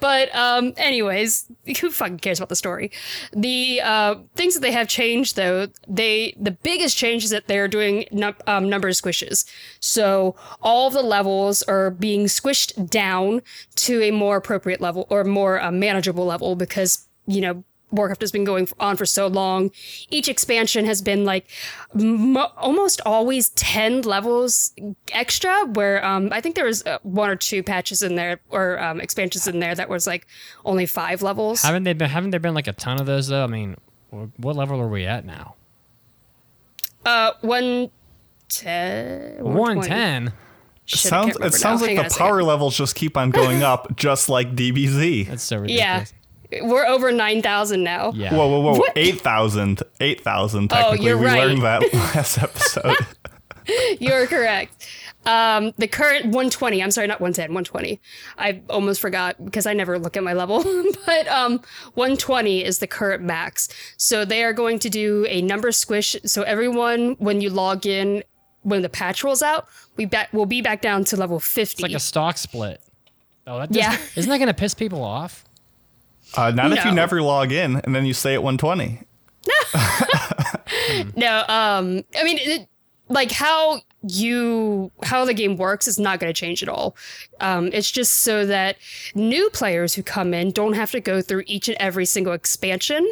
But 0.00 0.34
um, 0.34 0.74
anyways, 0.76 1.50
who 1.80 1.90
fucking 1.90 2.18
cares 2.18 2.38
about 2.38 2.50
the 2.50 2.56
story? 2.56 2.90
The 3.32 3.80
uh, 3.82 4.16
things 4.34 4.54
that 4.54 4.60
they 4.60 4.72
have 4.72 4.88
changed, 4.88 5.36
though, 5.36 5.68
they 5.88 6.34
the 6.38 6.50
biggest 6.50 6.96
change 6.98 7.24
is 7.24 7.30
that 7.30 7.46
they're 7.46 7.68
doing 7.68 8.04
num- 8.12 8.36
um, 8.46 8.68
number 8.68 8.90
squishes. 8.90 9.50
So 9.80 10.36
all 10.62 10.90
the 10.90 11.02
levels 11.02 11.62
are 11.62 11.90
being 11.90 12.26
squished 12.26 12.90
down 12.90 13.40
to 13.76 14.02
a 14.02 14.10
more 14.10 14.36
appropriate 14.36 14.82
level 14.82 15.06
or 15.08 15.24
more 15.24 15.60
uh, 15.60 15.70
manageable 15.70 16.26
level 16.26 16.56
because 16.56 17.08
you 17.26 17.40
know 17.40 17.64
Warcraft 17.94 18.20
has 18.20 18.32
been 18.32 18.44
going 18.44 18.68
on 18.80 18.96
for 18.96 19.06
so 19.06 19.26
long. 19.26 19.70
Each 20.10 20.28
expansion 20.28 20.84
has 20.84 21.00
been 21.02 21.24
like 21.24 21.46
mo- 21.94 22.52
almost 22.56 23.00
always 23.06 23.50
10 23.50 24.02
levels 24.02 24.72
extra, 25.12 25.64
where 25.66 26.04
um, 26.04 26.28
I 26.32 26.40
think 26.40 26.54
there 26.54 26.64
was 26.64 26.84
uh, 26.86 26.98
one 27.02 27.30
or 27.30 27.36
two 27.36 27.62
patches 27.62 28.02
in 28.02 28.16
there 28.16 28.40
or 28.50 28.80
um, 28.82 29.00
expansions 29.00 29.46
in 29.46 29.60
there 29.60 29.74
that 29.74 29.88
was 29.88 30.06
like 30.06 30.26
only 30.64 30.86
five 30.86 31.22
levels. 31.22 31.62
Haven't 31.62 31.84
they 31.84 31.92
been? 31.92 32.10
Haven't 32.10 32.30
there 32.30 32.40
been 32.40 32.54
like 32.54 32.66
a 32.66 32.72
ton 32.72 33.00
of 33.00 33.06
those 33.06 33.28
though? 33.28 33.44
I 33.44 33.46
mean, 33.46 33.76
what 34.36 34.56
level 34.56 34.80
are 34.80 34.88
we 34.88 35.06
at 35.06 35.24
now? 35.24 35.54
Uh, 37.04 37.32
one 37.42 37.90
ten. 38.48 39.44
One 39.44 39.82
ten. 39.82 40.32
Shit, 40.86 41.06
I 41.06 41.08
sounds 41.08 41.28
it 41.28 41.34
remember 41.36 41.56
sounds 41.56 41.80
now. 41.80 41.86
like 41.86 41.96
Hang 41.96 42.08
the 42.08 42.14
power 42.14 42.42
levels 42.42 42.76
just 42.76 42.94
keep 42.94 43.16
on 43.16 43.30
going 43.30 43.62
up, 43.62 43.96
just 43.96 44.28
like 44.28 44.54
DBZ. 44.54 45.28
That's 45.28 45.42
so 45.42 45.58
ridiculous. 45.58 45.78
Yeah. 45.80 46.04
Ridiculous. 46.54 46.72
We're 46.72 46.86
over 46.86 47.12
9,000 47.12 47.82
now. 47.82 48.12
Yeah. 48.14 48.34
Whoa, 48.34 48.48
whoa, 48.48 48.60
whoa! 48.60 48.78
What? 48.78 48.92
Eight 48.96 49.20
thousand, 49.20 49.82
eight 50.00 50.22
thousand. 50.22 50.68
Technically, 50.70 51.06
you're 51.06 51.18
we 51.18 51.26
right. 51.26 51.38
learned 51.46 51.62
that 51.62 51.82
last 51.94 52.38
episode. 52.38 52.96
You're 53.98 54.26
correct. 54.26 54.86
Um, 55.24 55.72
the 55.78 55.88
current 55.88 56.26
120, 56.26 56.82
I'm 56.82 56.90
sorry, 56.90 57.06
not 57.06 57.18
110, 57.18 57.44
120. 57.54 57.98
I 58.36 58.60
almost 58.68 59.00
forgot 59.00 59.42
because 59.42 59.64
I 59.64 59.72
never 59.72 59.98
look 59.98 60.18
at 60.18 60.22
my 60.22 60.34
level. 60.34 60.62
but 61.06 61.26
um, 61.28 61.62
120 61.94 62.62
is 62.62 62.80
the 62.80 62.86
current 62.86 63.22
max. 63.22 63.70
So 63.96 64.26
they 64.26 64.44
are 64.44 64.52
going 64.52 64.78
to 64.80 64.90
do 64.90 65.24
a 65.30 65.40
number 65.40 65.72
squish. 65.72 66.14
So 66.26 66.42
everyone, 66.42 67.14
when 67.18 67.40
you 67.40 67.48
log 67.48 67.86
in, 67.86 68.22
when 68.64 68.82
the 68.82 68.90
patch 68.90 69.24
rolls 69.24 69.42
out, 69.42 69.66
we 69.96 70.04
back 70.04 70.30
will 70.34 70.44
be 70.44 70.60
back 70.60 70.82
down 70.82 71.04
to 71.04 71.16
level 71.16 71.40
50. 71.40 71.72
It's 71.72 71.80
like 71.80 71.92
a 71.92 72.00
stock 72.00 72.36
split. 72.36 72.82
Oh, 73.46 73.60
that 73.60 73.74
Yeah. 73.74 73.92
doesn't- 73.92 74.18
Isn't 74.18 74.30
that 74.30 74.36
going 74.38 74.48
to 74.48 74.54
piss 74.54 74.74
people 74.74 75.02
off? 75.02 75.42
Uh, 76.36 76.50
not 76.50 76.72
if 76.72 76.84
you 76.84 76.90
never 76.92 77.22
log 77.22 77.52
in 77.52 77.76
and 77.76 77.94
then 77.94 78.04
you 78.04 78.12
stay 78.14 78.34
at 78.34 78.42
120. 78.42 79.00
No, 81.16 81.44
um, 81.48 82.04
I 82.18 82.24
mean, 82.24 82.38
it, 82.38 82.68
like 83.08 83.30
how 83.30 83.80
you 84.02 84.90
how 85.02 85.24
the 85.24 85.34
game 85.34 85.56
works 85.56 85.86
is 85.88 85.98
not 85.98 86.20
going 86.20 86.32
to 86.32 86.38
change 86.38 86.62
at 86.62 86.68
all. 86.68 86.96
Um, 87.40 87.70
it's 87.72 87.90
just 87.90 88.20
so 88.20 88.46
that 88.46 88.76
new 89.14 89.48
players 89.50 89.94
who 89.94 90.02
come 90.02 90.34
in 90.34 90.50
don't 90.50 90.74
have 90.74 90.90
to 90.92 91.00
go 91.00 91.22
through 91.22 91.44
each 91.46 91.68
and 91.68 91.76
every 91.78 92.06
single 92.06 92.32
expansion 92.32 93.10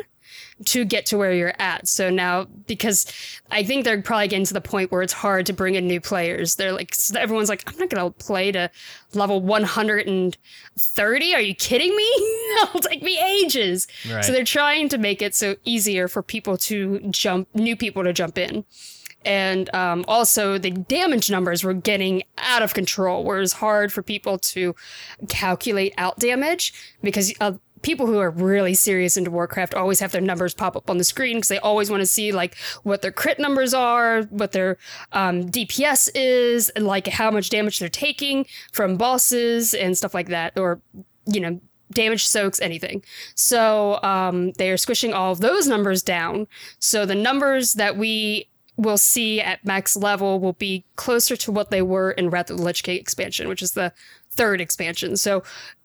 to 0.67 0.85
get 0.85 1.07
to 1.07 1.17
where 1.19 1.33
you're 1.33 1.55
at. 1.59 1.89
So 1.89 2.11
now, 2.11 2.45
because 2.67 3.07
I 3.51 3.63
think 3.63 3.85
they're 3.85 4.01
probably 4.03 4.29
getting 4.29 4.47
to 4.47 4.55
the 4.55 4.61
point 4.61 4.93
where 4.93 5.03
it's 5.03 5.13
hard 5.13 5.47
to 5.47 5.53
bring 5.53 5.75
in 5.75 5.87
new 5.87 6.01
players. 6.01 6.57
They're 6.57 6.73
like, 6.73 6.97
everyone's 7.17 7.49
like, 7.49 7.63
I'm 7.67 7.79
not 7.79 7.91
going 7.91 8.05
to 8.05 8.25
play 8.25 8.53
to 8.53 8.71
level 9.15 9.41
130. 9.41 11.35
Are 11.35 11.41
you 11.41 11.55
kidding 11.55 11.97
me? 11.97 12.11
It'll 12.63 12.81
take 12.81 13.03
me 13.03 13.19
ages. 13.21 13.87
Right. 14.11 14.25
So 14.25 14.33
they're 14.33 14.45
trying 14.45 14.89
to 14.91 14.99
make 14.99 15.23
it 15.23 15.35
so 15.35 15.57
easier 15.65 16.09
for 16.09 16.23
people 16.23 16.57
to 16.59 17.01
jump, 17.11 17.49
new 17.55 17.77
people 17.77 18.05
to 18.05 18.13
jump 18.13 18.39
in. 18.39 18.65
And 19.25 19.73
um, 19.75 20.05
also, 20.09 20.59
the 20.59 20.71
damage 20.71 21.31
numbers 21.31 21.63
were 21.65 21.75
getting 21.75 22.23
out 22.39 22.63
of 22.63 22.75
control, 22.75 23.25
where 23.25 23.41
it's 23.41 23.53
hard 23.53 23.93
for 23.93 24.03
people 24.03 24.39
to 24.39 24.75
calculate 25.29 25.95
out 25.97 26.19
damage 26.19 26.75
because 27.03 27.33
uh, 27.41 27.53
people 27.83 28.07
who 28.07 28.19
are 28.19 28.31
really 28.31 28.75
serious 28.75 29.17
into 29.17 29.31
Warcraft 29.31 29.75
always 29.75 30.01
have 30.01 30.13
their 30.13 30.21
numbers 30.21 30.55
pop 30.55 30.77
up 30.77 30.89
on 30.89 30.99
the 30.99 31.05
screen 31.05 31.37
because 31.37 31.49
they 31.49 31.59
always 31.59 31.91
want 31.91 32.01
to 32.01 32.07
see 32.07 32.33
like 32.33 32.57
what 32.83 33.03
their 33.03 33.13
crit 33.13 33.39
numbers 33.39 33.75
are, 33.75 34.23
what 34.25 34.53
their 34.53 34.79
um, 35.13 35.49
DPS 35.49 36.09
is, 36.15 36.69
and 36.71 36.87
like 36.87 37.07
how 37.09 37.31
much 37.31 37.51
damage 37.51 37.79
they're 37.79 37.89
taking 37.89 38.47
from 38.73 38.97
bosses 38.97 39.75
and 39.75 39.97
stuff 39.97 40.15
like 40.15 40.29
that, 40.29 40.59
or 40.59 40.81
you 41.27 41.41
know 41.41 41.61
damage 41.93 42.27
soaks 42.27 42.59
anything 42.63 43.05
so 43.35 44.03
um, 44.03 44.53
they 44.53 44.71
are 44.71 44.79
squishing 44.79 45.13
all 45.13 45.31
of 45.31 45.41
those 45.41 45.67
numbers 45.67 46.03
down 46.03 46.47
so 46.79 47.05
the 47.05 47.15
numbers 47.15 47.75
that 47.75 47.99
we 47.99 48.49
will 48.77 48.97
see 48.97 49.41
at 49.41 49.65
max 49.65 49.97
level 49.97 50.41
will 50.41 50.55
be 50.55 50.85
closer 50.97 51.37
to 51.37 51.53
what 51.53 51.71
they 51.71 51.83
were 51.83 52.11
in 52.13 52.31
Wrath 52.31 52.51
of 52.51 52.57
the 52.57 52.63
Lich 52.63 52.83
King 52.83 52.99
expansion, 52.99 53.49
which 53.49 53.63
is 53.63 53.73
the 53.73 53.93
third 54.31 54.61
expansion. 54.61 55.17
So 55.17 55.43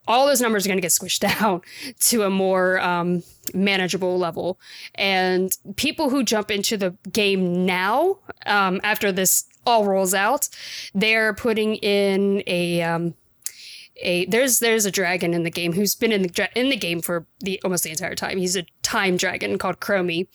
all 0.07 0.25
those 0.25 0.41
numbers 0.41 0.65
are 0.65 0.69
going 0.69 0.77
to 0.77 0.81
get 0.81 0.91
squished 0.91 1.19
down 1.39 1.61
to 1.99 2.23
a 2.23 2.29
more 2.29 2.79
um, 2.79 3.23
manageable 3.53 4.17
level. 4.17 4.59
And 4.95 5.51
people 5.75 6.09
who 6.09 6.23
jump 6.23 6.49
into 6.51 6.77
the 6.77 6.95
game 7.11 7.65
now, 7.65 8.19
um, 8.45 8.79
after 8.83 9.11
this 9.11 9.45
all 9.65 9.85
rolls 9.85 10.13
out, 10.13 10.49
they're 10.93 11.33
putting 11.33 11.75
in 11.75 12.41
a 12.47 12.81
um, 12.81 13.13
a 14.01 14.25
there's 14.25 14.59
there's 14.59 14.85
a 14.85 14.91
dragon 14.91 15.33
in 15.33 15.43
the 15.43 15.49
game 15.49 15.73
who's 15.73 15.95
been 15.95 16.11
in 16.11 16.21
the 16.21 16.49
in 16.55 16.69
the 16.69 16.77
game 16.77 17.01
for 17.01 17.25
the 17.39 17.59
almost 17.63 17.83
the 17.83 17.89
entire 17.89 18.15
time. 18.15 18.37
He's 18.37 18.55
a 18.55 18.65
time 18.87 19.17
dragon 19.17 19.57
called 19.57 19.81
Chromie, 19.81 20.27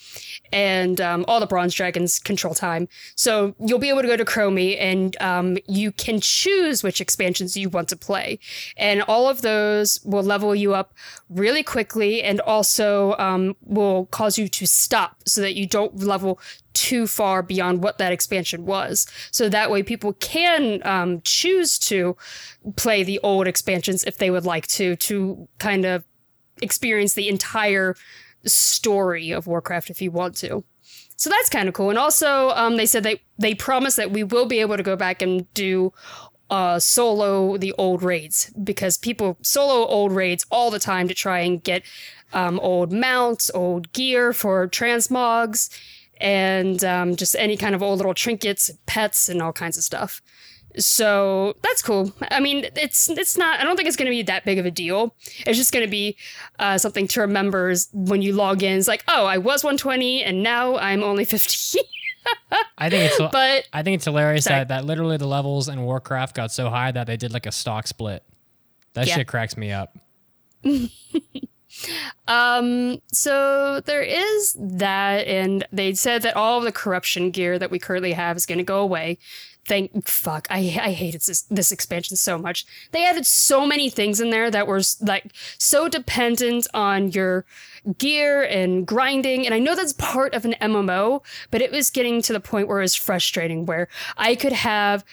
and 0.52 1.00
um, 1.00 1.24
all 1.26 1.40
the 1.40 1.46
bronze 1.46 1.74
dragons 1.74 2.18
control 2.18 2.54
time. 2.54 2.86
So 3.16 3.54
you'll 3.58 3.78
be 3.78 3.88
able 3.88 4.02
to 4.02 4.08
go 4.08 4.16
to 4.16 4.26
Chromie, 4.26 4.76
and 4.78 5.16
um, 5.22 5.56
you 5.66 5.90
can 5.90 6.20
choose 6.20 6.82
which 6.82 7.00
expansions 7.00 7.56
you 7.56 7.70
want 7.70 7.88
to 7.88 7.96
play, 7.96 8.38
and 8.76 9.02
all 9.02 9.26
of 9.26 9.40
those 9.40 10.00
will 10.04 10.22
level 10.22 10.54
you 10.54 10.74
up 10.74 10.92
really 11.30 11.62
quickly, 11.62 12.22
and 12.22 12.40
also 12.40 13.16
um, 13.16 13.56
will 13.64 14.06
cause 14.06 14.36
you 14.36 14.48
to 14.48 14.66
stop 14.66 15.16
so 15.26 15.40
that 15.40 15.54
you 15.54 15.66
don't 15.66 16.04
level 16.04 16.38
too 16.74 17.06
far 17.06 17.42
beyond 17.42 17.82
what 17.82 17.96
that 17.98 18.12
expansion 18.12 18.66
was. 18.66 19.06
So 19.30 19.48
that 19.48 19.70
way, 19.70 19.82
people 19.82 20.12
can 20.14 20.84
um, 20.86 21.22
choose 21.24 21.78
to 21.90 22.16
play 22.76 23.02
the 23.02 23.18
old 23.22 23.46
expansions 23.46 24.04
if 24.04 24.18
they 24.18 24.30
would 24.30 24.44
like 24.44 24.66
to, 24.68 24.96
to 24.96 25.48
kind 25.58 25.84
of 25.84 26.04
experience 26.60 27.14
the 27.14 27.28
entire 27.28 27.94
story 28.46 29.30
of 29.30 29.46
Warcraft 29.46 29.90
if 29.90 30.02
you 30.02 30.10
want 30.10 30.36
to. 30.36 30.64
So 31.16 31.30
that's 31.30 31.48
kind 31.48 31.68
of 31.68 31.74
cool. 31.74 31.90
And 31.90 31.98
also, 31.98 32.50
um, 32.50 32.76
they 32.76 32.86
said 32.86 33.04
they 33.04 33.20
they 33.38 33.54
promise 33.54 33.96
that 33.96 34.10
we 34.10 34.24
will 34.24 34.46
be 34.46 34.60
able 34.60 34.76
to 34.76 34.82
go 34.82 34.96
back 34.96 35.22
and 35.22 35.52
do 35.54 35.92
uh, 36.50 36.78
solo 36.78 37.56
the 37.56 37.72
old 37.78 38.02
raids 38.02 38.52
because 38.62 38.98
people 38.98 39.38
solo 39.40 39.86
old 39.86 40.12
raids 40.12 40.44
all 40.50 40.70
the 40.70 40.78
time 40.78 41.08
to 41.08 41.14
try 41.14 41.40
and 41.40 41.62
get 41.62 41.82
um, 42.32 42.58
old 42.60 42.92
mounts, 42.92 43.50
old 43.54 43.92
gear 43.92 44.32
for 44.32 44.68
transmogs, 44.68 45.70
and 46.20 46.82
um, 46.84 47.16
just 47.16 47.36
any 47.36 47.56
kind 47.56 47.74
of 47.74 47.82
old 47.82 47.98
little 47.98 48.14
trinkets, 48.14 48.70
pets, 48.86 49.28
and 49.28 49.40
all 49.40 49.52
kinds 49.52 49.76
of 49.76 49.84
stuff. 49.84 50.20
So 50.78 51.56
that's 51.62 51.82
cool. 51.82 52.12
I 52.30 52.40
mean, 52.40 52.66
it's 52.76 53.08
it's 53.10 53.36
not. 53.36 53.60
I 53.60 53.64
don't 53.64 53.76
think 53.76 53.88
it's 53.88 53.96
going 53.96 54.06
to 54.06 54.10
be 54.10 54.22
that 54.22 54.44
big 54.44 54.58
of 54.58 54.66
a 54.66 54.70
deal. 54.70 55.14
It's 55.46 55.58
just 55.58 55.72
going 55.72 55.84
to 55.84 55.90
be 55.90 56.16
uh, 56.58 56.78
something 56.78 57.06
to 57.08 57.20
remember 57.20 57.74
when 57.92 58.22
you 58.22 58.32
log 58.32 58.62
in. 58.62 58.78
It's 58.78 58.88
like, 58.88 59.04
oh, 59.08 59.26
I 59.26 59.38
was 59.38 59.62
120 59.64 60.22
and 60.24 60.42
now 60.42 60.76
I'm 60.76 61.02
only 61.02 61.24
50. 61.24 61.80
I 62.78 62.88
think 62.88 63.10
it's 63.10 63.18
but 63.32 63.68
I 63.72 63.82
think 63.82 63.96
it's 63.96 64.04
hilarious 64.04 64.44
Sorry. 64.44 64.60
that, 64.60 64.68
that 64.68 64.84
literally 64.84 65.16
the 65.16 65.26
levels 65.26 65.68
in 65.68 65.82
Warcraft 65.82 66.36
got 66.36 66.52
so 66.52 66.70
high 66.70 66.92
that 66.92 67.06
they 67.06 67.16
did 67.16 67.32
like 67.32 67.46
a 67.46 67.52
stock 67.52 67.86
split. 67.86 68.22
That 68.94 69.06
Yeah. 69.08 69.16
shit 69.16 69.26
cracks 69.28 69.56
me 69.56 69.72
up. 69.72 69.96
Um, 72.28 73.00
so 73.12 73.80
there 73.80 74.02
is 74.02 74.54
that, 74.60 75.26
and 75.26 75.66
they 75.72 75.94
said 75.94 76.22
that 76.22 76.36
all 76.36 76.60
the 76.60 76.70
corruption 76.70 77.30
gear 77.30 77.58
that 77.58 77.70
we 77.70 77.78
currently 77.78 78.12
have 78.12 78.36
is 78.36 78.46
going 78.46 78.58
to 78.58 78.64
go 78.64 78.80
away. 78.80 79.18
Thank 79.64 80.08
fuck, 80.08 80.48
I 80.50 80.56
I 80.82 80.90
hated 80.92 81.20
this 81.20 81.42
this 81.42 81.70
expansion 81.70 82.16
so 82.16 82.36
much. 82.36 82.66
They 82.90 83.06
added 83.06 83.24
so 83.24 83.64
many 83.64 83.90
things 83.90 84.20
in 84.20 84.30
there 84.30 84.50
that 84.50 84.66
were 84.66 84.80
like 85.00 85.32
so 85.56 85.88
dependent 85.88 86.66
on 86.74 87.12
your 87.12 87.44
gear 87.96 88.42
and 88.42 88.84
grinding, 88.84 89.46
and 89.46 89.54
I 89.54 89.60
know 89.60 89.76
that's 89.76 89.92
part 89.92 90.34
of 90.34 90.44
an 90.44 90.56
MMO, 90.60 91.22
but 91.52 91.62
it 91.62 91.70
was 91.70 91.90
getting 91.90 92.22
to 92.22 92.32
the 92.32 92.40
point 92.40 92.66
where 92.66 92.78
it 92.78 92.82
was 92.82 92.96
frustrating, 92.96 93.64
where 93.64 93.86
I 94.16 94.34
could 94.34 94.52
have 94.52 95.04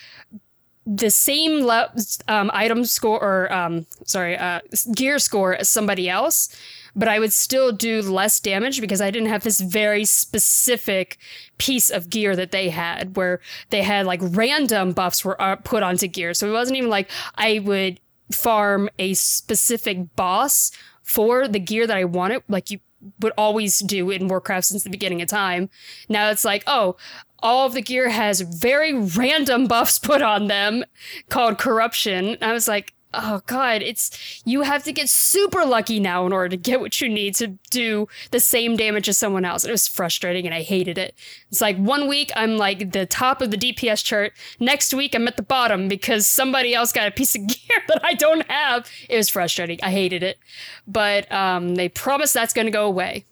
the 0.84 1.10
same 1.10 1.64
le- 1.64 1.92
um, 2.26 2.50
item 2.52 2.84
score 2.84 3.22
or 3.22 3.52
um, 3.52 3.86
sorry 4.04 4.36
uh, 4.36 4.60
gear 4.96 5.20
score 5.20 5.54
as 5.54 5.68
somebody 5.68 6.08
else 6.08 6.48
but 6.94 7.08
i 7.08 7.18
would 7.18 7.32
still 7.32 7.72
do 7.72 8.02
less 8.02 8.40
damage 8.40 8.80
because 8.80 9.00
i 9.00 9.10
didn't 9.10 9.28
have 9.28 9.42
this 9.42 9.60
very 9.60 10.04
specific 10.04 11.18
piece 11.58 11.90
of 11.90 12.10
gear 12.10 12.34
that 12.36 12.52
they 12.52 12.68
had 12.68 13.16
where 13.16 13.40
they 13.70 13.82
had 13.82 14.06
like 14.06 14.20
random 14.22 14.92
buffs 14.92 15.24
were 15.24 15.40
uh, 15.40 15.56
put 15.56 15.82
onto 15.82 16.06
gear 16.06 16.34
so 16.34 16.48
it 16.48 16.52
wasn't 16.52 16.76
even 16.76 16.90
like 16.90 17.10
i 17.36 17.58
would 17.60 18.00
farm 18.32 18.88
a 18.98 19.14
specific 19.14 20.14
boss 20.16 20.70
for 21.02 21.48
the 21.48 21.60
gear 21.60 21.86
that 21.86 21.96
i 21.96 22.04
wanted 22.04 22.42
like 22.48 22.70
you 22.70 22.78
would 23.20 23.32
always 23.38 23.78
do 23.80 24.10
in 24.10 24.28
warcraft 24.28 24.66
since 24.66 24.84
the 24.84 24.90
beginning 24.90 25.22
of 25.22 25.28
time 25.28 25.70
now 26.08 26.30
it's 26.30 26.44
like 26.44 26.62
oh 26.66 26.96
all 27.42 27.66
of 27.66 27.72
the 27.72 27.82
gear 27.82 28.08
has 28.08 28.40
very 28.40 28.92
random 28.92 29.66
buffs 29.66 29.98
put 29.98 30.22
on 30.22 30.46
them 30.48 30.84
called 31.28 31.58
corruption. 31.58 32.36
I 32.40 32.52
was 32.52 32.68
like, 32.68 32.94
oh 33.12 33.42
god, 33.46 33.82
it's 33.82 34.42
you 34.44 34.62
have 34.62 34.84
to 34.84 34.92
get 34.92 35.08
super 35.08 35.64
lucky 35.64 36.00
now 36.00 36.26
in 36.26 36.32
order 36.32 36.48
to 36.50 36.56
get 36.56 36.80
what 36.80 37.00
you 37.00 37.08
need 37.08 37.34
to 37.36 37.48
do 37.70 38.08
the 38.30 38.40
same 38.40 38.76
damage 38.76 39.08
as 39.08 39.18
someone 39.18 39.44
else. 39.44 39.64
It 39.64 39.70
was 39.70 39.88
frustrating 39.88 40.46
and 40.46 40.54
I 40.54 40.62
hated 40.62 40.98
it. 40.98 41.14
It's 41.50 41.60
like 41.60 41.76
one 41.76 42.08
week 42.08 42.30
I'm 42.36 42.56
like 42.56 42.92
the 42.92 43.06
top 43.06 43.40
of 43.40 43.50
the 43.50 43.56
DPS 43.56 44.04
chart, 44.04 44.32
next 44.58 44.94
week 44.94 45.14
I'm 45.14 45.28
at 45.28 45.36
the 45.36 45.42
bottom 45.42 45.88
because 45.88 46.26
somebody 46.26 46.74
else 46.74 46.92
got 46.92 47.08
a 47.08 47.10
piece 47.10 47.34
of 47.34 47.46
gear 47.46 47.82
that 47.88 48.04
I 48.04 48.14
don't 48.14 48.48
have. 48.50 48.88
It 49.08 49.16
was 49.16 49.28
frustrating. 49.28 49.78
I 49.82 49.90
hated 49.90 50.22
it. 50.22 50.38
But 50.86 51.30
um, 51.32 51.74
they 51.74 51.88
promise 51.88 52.32
that's 52.32 52.52
going 52.52 52.66
to 52.66 52.72
go 52.72 52.86
away. 52.86 53.24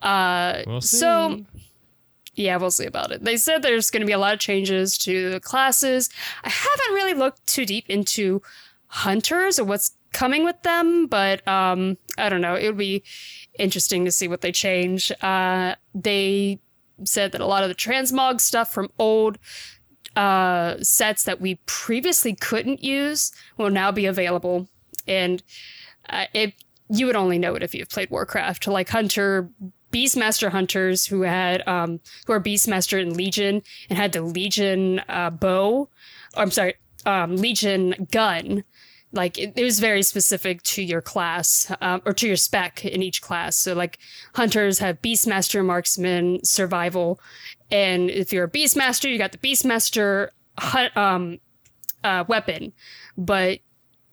Uh, 0.00 0.62
We'll 0.66 0.80
so 0.80 1.44
yeah, 2.34 2.56
we'll 2.56 2.70
see 2.70 2.86
about 2.86 3.12
it. 3.12 3.24
They 3.24 3.36
said 3.36 3.62
there's 3.62 3.90
going 3.90 4.00
to 4.00 4.06
be 4.06 4.12
a 4.12 4.18
lot 4.18 4.32
of 4.32 4.40
changes 4.40 4.96
to 4.98 5.30
the 5.30 5.40
classes. 5.40 6.08
I 6.42 6.48
haven't 6.48 6.94
really 6.94 7.14
looked 7.14 7.46
too 7.46 7.66
deep 7.66 7.88
into 7.90 8.40
hunters 8.92 9.58
or 9.58 9.64
what's 9.64 9.92
coming 10.12 10.44
with 10.44 10.62
them, 10.62 11.06
but 11.06 11.46
um, 11.48 11.96
I 12.18 12.28
don't 12.28 12.42
know. 12.42 12.54
It 12.54 12.66
would 12.66 12.76
be 12.76 13.02
interesting 13.58 14.04
to 14.04 14.12
see 14.12 14.28
what 14.28 14.42
they 14.42 14.52
change. 14.52 15.10
Uh, 15.22 15.76
they 15.94 16.60
said 17.04 17.32
that 17.32 17.40
a 17.40 17.46
lot 17.46 17.62
of 17.62 17.70
the 17.70 17.74
transmog 17.74 18.40
stuff 18.40 18.70
from 18.70 18.90
old 18.98 19.38
uh, 20.14 20.76
sets 20.82 21.24
that 21.24 21.40
we 21.40 21.54
previously 21.64 22.34
couldn't 22.34 22.84
use 22.84 23.32
will 23.56 23.70
now 23.70 23.90
be 23.90 24.04
available, 24.04 24.68
and 25.08 25.42
uh, 26.10 26.26
it 26.34 26.52
you 26.90 27.06
would 27.06 27.16
only 27.16 27.38
know 27.38 27.54
it 27.54 27.62
if 27.62 27.74
you've 27.74 27.88
played 27.88 28.10
Warcraft. 28.10 28.66
Like 28.66 28.90
Hunter, 28.90 29.48
Beastmaster 29.90 30.50
hunters 30.50 31.06
who 31.06 31.22
had 31.22 31.66
um, 31.66 32.00
who 32.26 32.34
are 32.34 32.40
Beastmaster 32.40 33.00
in 33.00 33.14
Legion 33.14 33.62
and 33.88 33.98
had 33.98 34.12
the 34.12 34.20
Legion 34.20 35.00
uh, 35.08 35.30
bow. 35.30 35.88
Or, 36.36 36.42
I'm 36.42 36.50
sorry, 36.50 36.74
um, 37.06 37.36
Legion 37.36 38.08
gun. 38.10 38.64
Like 39.12 39.38
it, 39.38 39.52
it 39.56 39.64
was 39.64 39.78
very 39.78 40.02
specific 40.02 40.62
to 40.62 40.82
your 40.82 41.02
class 41.02 41.70
um, 41.80 42.00
or 42.06 42.12
to 42.14 42.26
your 42.26 42.36
spec 42.36 42.84
in 42.84 43.02
each 43.02 43.20
class. 43.20 43.56
So 43.56 43.74
like 43.74 43.98
hunters 44.34 44.78
have 44.78 45.02
Beastmaster, 45.02 45.64
Marksman, 45.64 46.44
Survival, 46.44 47.20
and 47.70 48.10
if 48.10 48.32
you're 48.32 48.44
a 48.44 48.50
Beastmaster, 48.50 49.10
you 49.10 49.18
got 49.18 49.32
the 49.32 49.38
Beastmaster 49.38 50.30
um, 50.96 51.38
uh, 52.04 52.24
weapon, 52.26 52.72
but 53.16 53.60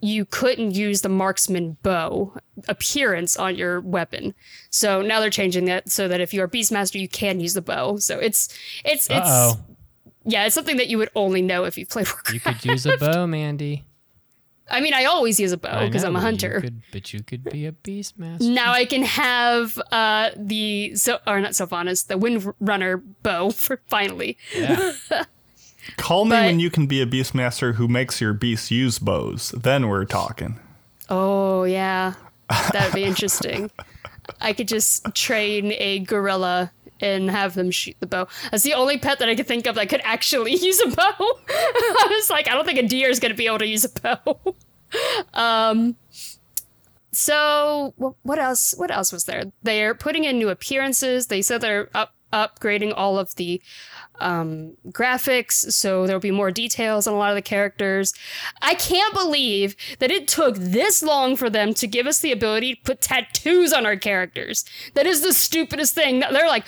you 0.01 0.25
couldn't 0.25 0.71
use 0.71 1.01
the 1.01 1.09
marksman 1.09 1.75
bow 1.83 2.33
appearance 2.67 3.35
on 3.35 3.55
your 3.55 3.81
weapon. 3.81 4.33
So 4.69 5.01
now 5.01 5.19
they're 5.19 5.29
changing 5.29 5.65
that 5.65 5.89
so 5.91 6.07
that 6.07 6.21
if 6.21 6.33
you're 6.33 6.45
a 6.45 6.49
beastmaster, 6.49 6.99
you 6.99 7.09
can 7.09 7.39
use 7.39 7.53
the 7.53 7.62
bow. 7.62 7.97
So 7.97 8.17
it's 8.17 8.47
it's 8.85 9.09
Uh 9.09 9.53
it's 9.55 9.57
yeah, 10.25 10.45
it's 10.45 10.55
something 10.55 10.77
that 10.77 10.88
you 10.88 10.97
would 10.97 11.09
only 11.15 11.41
know 11.41 11.63
if 11.63 11.77
you 11.77 11.85
played 11.85 12.07
Warcraft. 12.07 12.33
You 12.33 12.39
could 12.39 12.65
use 12.65 12.85
a 12.85 12.97
bow, 12.97 13.25
Mandy. 13.27 13.85
I 14.71 14.82
mean, 14.82 14.93
I 14.93 15.05
always 15.05 15.39
use 15.39 15.51
a 15.51 15.58
bow 15.58 15.86
because 15.86 16.03
I'm 16.03 16.12
a 16.15 16.19
but 16.19 16.19
you 16.19 16.25
hunter. 16.25 16.62
could- 16.62 16.82
but 16.91 17.13
you 17.13 17.23
could 17.23 17.43
be 17.45 17.65
a 17.65 17.71
beast 17.71 18.17
master. 18.19 18.45
Now 18.45 18.71
I 18.73 18.86
can 18.86 19.03
have 19.03 19.77
uh 19.91 20.29
the 20.36 20.95
so 20.95 21.19
or 21.27 21.39
not 21.41 21.51
Sylvanas, 21.51 22.08
the 22.08 22.17
Wind 22.17 22.51
Runner 22.60 22.97
bow 23.23 23.49
for 23.63 23.82
finally. 23.88 24.38
Yeah. 24.55 24.93
Call 25.97 26.25
me 26.25 26.32
But- 26.32 26.45
when 26.45 26.60
you 26.60 26.69
can 26.69 26.88
be 26.88 27.01
a 27.01 27.05
beastmaster 27.05 27.75
who 27.75 27.88
makes 27.88 28.21
your 28.21 28.34
beasts 28.34 28.69
use 28.71 28.99
bows. 28.99 29.51
Then 29.58 29.88
we're 29.88 30.05
talking. 30.05 30.60
Oh 31.10 31.63
yeah, 31.63 32.13
that'd 32.49 32.93
be 32.93 33.03
interesting. 33.03 33.71
I 34.39 34.53
could 34.53 34.67
just 34.67 35.03
train 35.15 35.73
a 35.77 35.99
gorilla 35.99 36.71
and 37.01 37.29
have 37.29 37.55
them 37.55 37.71
shoot 37.71 37.95
the 37.99 38.07
bow. 38.07 38.27
That's 38.51 38.63
the 38.63 38.73
only 38.73 38.97
pet 38.97 39.19
that 39.19 39.29
I 39.29 39.35
could 39.35 39.47
think 39.47 39.67
of 39.67 39.75
that 39.75 39.89
could 39.89 40.01
actually 40.03 40.55
use 40.55 40.79
a 40.81 40.88
bow. 40.88 41.13
I 41.49 42.07
was 42.09 42.29
like, 42.29 42.47
I 42.47 42.53
don't 42.53 42.65
think 42.65 42.79
a 42.79 42.88
deer 42.88 43.09
is 43.09 43.19
going 43.19 43.31
to 43.31 43.38
be 43.38 43.47
able 43.47 43.59
to 43.59 43.67
use 43.67 43.85
a 43.85 43.89
bow. 43.89 44.55
um. 45.33 45.95
So 47.12 47.93
what 48.21 48.38
else? 48.38 48.75
What 48.77 48.91
else 48.91 49.12
was 49.12 49.25
there? 49.25 49.45
They're 49.63 49.95
putting 49.95 50.25
in 50.25 50.38
new 50.38 50.49
appearances. 50.49 51.27
They 51.27 51.41
said 51.41 51.62
they're 51.62 51.89
up 51.93 52.13
upgrading 52.31 52.93
all 52.95 53.17
of 53.17 53.33
the 53.35 53.62
um, 54.19 54.75
graphics, 54.89 55.71
so 55.71 56.05
there'll 56.05 56.19
be 56.19 56.32
more 56.32 56.51
details 56.51 57.08
on 57.08 57.13
a 57.13 57.17
lot 57.17 57.29
of 57.29 57.36
the 57.36 57.41
characters. 57.41 58.13
I 58.62 58.75
can't 58.75 59.13
believe 59.13 59.75
that 59.99 60.12
it 60.12 60.27
took 60.27 60.55
this 60.55 61.01
long 61.03 61.36
for 61.36 61.49
them 61.49 61.73
to 61.75 61.88
give 61.88 62.08
us 62.08 62.19
the 62.19 62.32
ability 62.32 62.75
to 62.75 62.82
put 62.82 63.01
tattoos 63.01 63.73
on 63.73 63.86
our 63.86 63.95
characters. 63.95 64.65
That 64.93 65.05
is 65.05 65.21
the 65.21 65.34
stupidest 65.34 65.93
thing. 65.95 66.19
They're 66.19 66.47
like, 66.47 66.65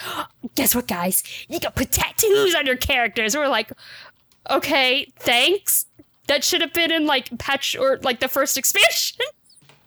guess 0.56 0.76
what, 0.76 0.88
guys? 0.88 1.24
You 1.50 1.60
can 1.60 1.72
put 1.72 1.92
tattoos 1.92 2.56
on 2.56 2.66
your 2.66 2.78
characters. 2.78 3.36
And 3.36 3.44
we're 3.44 3.50
like, 3.50 3.72
okay, 4.50 5.12
thanks. 5.20 5.86
That 6.28 6.44
should 6.44 6.62
have 6.62 6.74
been 6.74 6.92
in 6.92 7.06
like 7.06 7.38
patch 7.40 7.76
or 7.76 7.98
like 8.04 8.20
the 8.20 8.28
first 8.28 8.58
expansion. 8.58 9.18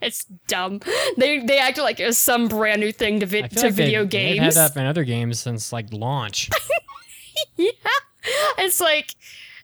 It's 0.02 0.26
dumb. 0.48 0.80
They 1.16 1.38
they 1.38 1.58
acted 1.58 1.82
like 1.82 1.98
it 1.98 2.04
was 2.04 2.18
some 2.18 2.46
brand 2.48 2.80
new 2.82 2.92
thing 2.92 3.20
to, 3.20 3.26
vi- 3.26 3.48
to 3.48 3.60
like 3.62 3.72
video 3.72 4.04
games. 4.04 4.34
They've 4.34 4.42
had 4.62 4.74
that 4.74 4.78
in 4.78 4.86
other 4.86 5.04
games 5.04 5.40
since 5.40 5.72
like 5.72 5.90
launch. 5.92 6.50
yeah. 7.56 7.72
it's 8.58 8.80
like 8.80 9.14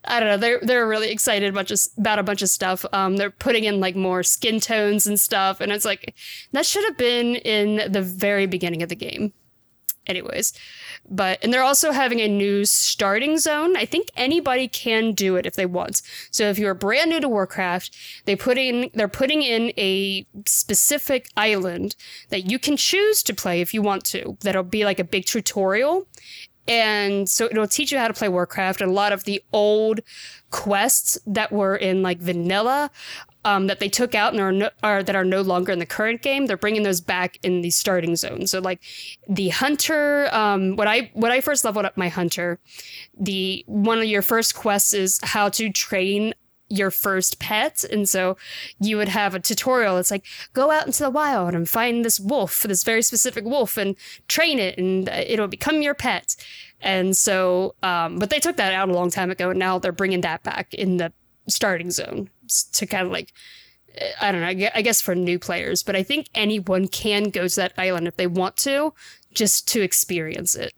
I 0.04 0.18
don't 0.18 0.28
know. 0.30 0.36
They're 0.38 0.60
they're 0.62 0.88
really 0.88 1.10
excited 1.10 1.50
about 1.50 1.66
just 1.66 1.96
about 1.98 2.18
a 2.18 2.22
bunch 2.22 2.42
of 2.42 2.48
stuff. 2.48 2.86
Um, 2.92 3.16
they're 3.16 3.30
putting 3.30 3.64
in 3.64 3.80
like 3.80 3.96
more 3.96 4.22
skin 4.22 4.58
tones 4.60 5.06
and 5.06 5.20
stuff, 5.20 5.60
and 5.60 5.70
it's 5.72 5.84
like 5.84 6.14
that 6.52 6.64
should 6.64 6.84
have 6.84 6.96
been 6.96 7.36
in 7.36 7.92
the 7.92 8.02
very 8.02 8.46
beginning 8.46 8.82
of 8.82 8.88
the 8.88 8.96
game. 8.96 9.32
Anyways, 10.06 10.54
but 11.08 11.38
and 11.42 11.52
they're 11.52 11.62
also 11.62 11.92
having 11.92 12.20
a 12.20 12.28
new 12.28 12.64
starting 12.64 13.36
zone. 13.36 13.76
I 13.76 13.84
think 13.84 14.08
anybody 14.16 14.66
can 14.68 15.12
do 15.12 15.36
it 15.36 15.44
if 15.44 15.54
they 15.54 15.66
want. 15.66 16.00
So 16.30 16.44
if 16.44 16.58
you're 16.58 16.72
brand 16.72 17.10
new 17.10 17.20
to 17.20 17.28
Warcraft, 17.28 17.94
they 18.24 18.34
put 18.34 18.56
in 18.56 18.90
they're 18.94 19.06
putting 19.06 19.42
in 19.42 19.72
a 19.76 20.26
specific 20.46 21.28
island 21.36 21.94
that 22.30 22.50
you 22.50 22.58
can 22.58 22.78
choose 22.78 23.22
to 23.24 23.34
play 23.34 23.60
if 23.60 23.74
you 23.74 23.82
want 23.82 24.04
to. 24.06 24.38
That'll 24.40 24.62
be 24.62 24.86
like 24.86 24.98
a 24.98 25.04
big 25.04 25.26
tutorial 25.26 26.06
and 26.68 27.28
so 27.28 27.46
it'll 27.46 27.66
teach 27.66 27.92
you 27.92 27.98
how 27.98 28.08
to 28.08 28.14
play 28.14 28.28
Warcraft. 28.28 28.80
And 28.80 28.90
a 28.90 28.94
lot 28.94 29.12
of 29.12 29.24
the 29.24 29.42
old 29.52 30.00
quests 30.50 31.18
that 31.26 31.52
were 31.52 31.76
in 31.76 32.02
like 32.02 32.18
vanilla 32.18 32.90
um, 33.44 33.68
that 33.68 33.80
they 33.80 33.88
took 33.88 34.14
out 34.14 34.32
and 34.32 34.40
are, 34.40 34.52
no, 34.52 34.70
are 34.82 35.02
that 35.02 35.16
are 35.16 35.24
no 35.24 35.40
longer 35.40 35.72
in 35.72 35.78
the 35.78 35.86
current 35.86 36.22
game, 36.22 36.46
they're 36.46 36.56
bringing 36.56 36.82
those 36.82 37.00
back 37.00 37.38
in 37.42 37.62
the 37.62 37.70
starting 37.70 38.16
zone. 38.16 38.46
So 38.46 38.60
like 38.60 38.80
the 39.28 39.48
hunter, 39.48 40.28
um, 40.34 40.76
when 40.76 40.88
I 40.88 41.10
when 41.14 41.32
I 41.32 41.40
first 41.40 41.64
leveled 41.64 41.86
up 41.86 41.96
my 41.96 42.08
hunter, 42.08 42.58
the 43.18 43.64
one 43.66 43.98
of 43.98 44.04
your 44.04 44.22
first 44.22 44.54
quests 44.54 44.92
is 44.92 45.20
how 45.22 45.48
to 45.50 45.70
train 45.70 46.34
your 46.70 46.90
first 46.90 47.38
pet. 47.40 47.84
And 47.84 48.08
so 48.08 48.36
you 48.78 48.96
would 48.96 49.08
have 49.08 49.34
a 49.34 49.40
tutorial. 49.40 49.98
It's 49.98 50.10
like, 50.10 50.24
go 50.52 50.70
out 50.70 50.86
into 50.86 51.02
the 51.02 51.10
wild 51.10 51.52
and 51.52 51.68
find 51.68 52.04
this 52.04 52.18
wolf, 52.20 52.62
this 52.62 52.84
very 52.84 53.02
specific 53.02 53.44
wolf, 53.44 53.76
and 53.76 53.96
train 54.28 54.58
it, 54.58 54.78
and 54.78 55.08
it'll 55.08 55.48
become 55.48 55.82
your 55.82 55.94
pet. 55.94 56.36
And 56.80 57.16
so, 57.16 57.74
um, 57.82 58.18
but 58.18 58.30
they 58.30 58.38
took 58.38 58.56
that 58.56 58.72
out 58.72 58.88
a 58.88 58.94
long 58.94 59.10
time 59.10 59.30
ago, 59.30 59.50
and 59.50 59.58
now 59.58 59.78
they're 59.78 59.92
bringing 59.92 60.22
that 60.22 60.42
back 60.44 60.72
in 60.72 60.96
the 60.96 61.12
starting 61.48 61.90
zone 61.90 62.30
to 62.72 62.86
kind 62.86 63.04
of 63.04 63.12
like, 63.12 63.32
I 64.20 64.30
don't 64.30 64.40
know, 64.40 64.68
I 64.72 64.82
guess 64.82 65.00
for 65.00 65.16
new 65.16 65.38
players. 65.38 65.82
But 65.82 65.96
I 65.96 66.04
think 66.04 66.28
anyone 66.34 66.86
can 66.86 67.30
go 67.30 67.48
to 67.48 67.56
that 67.56 67.74
island 67.76 68.06
if 68.06 68.16
they 68.16 68.28
want 68.28 68.56
to, 68.58 68.94
just 69.34 69.66
to 69.68 69.82
experience 69.82 70.54
it. 70.54 70.72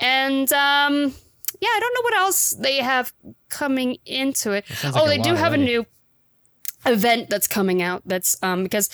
And 0.00 0.50
um, 0.54 1.14
yeah, 1.60 1.68
I 1.68 1.78
don't 1.80 1.94
know 1.94 2.02
what 2.02 2.16
else 2.16 2.50
they 2.50 2.78
have 2.78 3.12
coming 3.52 3.98
into 4.06 4.52
it. 4.52 4.64
It 4.68 4.76
sounds 4.76 4.96
oh, 4.96 5.04
like 5.04 5.22
they 5.22 5.30
do 5.30 5.36
have 5.36 5.52
a 5.52 5.58
new 5.58 5.86
event 6.86 7.30
that's 7.30 7.46
coming 7.46 7.82
out. 7.82 8.02
That's 8.04 8.36
um 8.42 8.62
because 8.62 8.88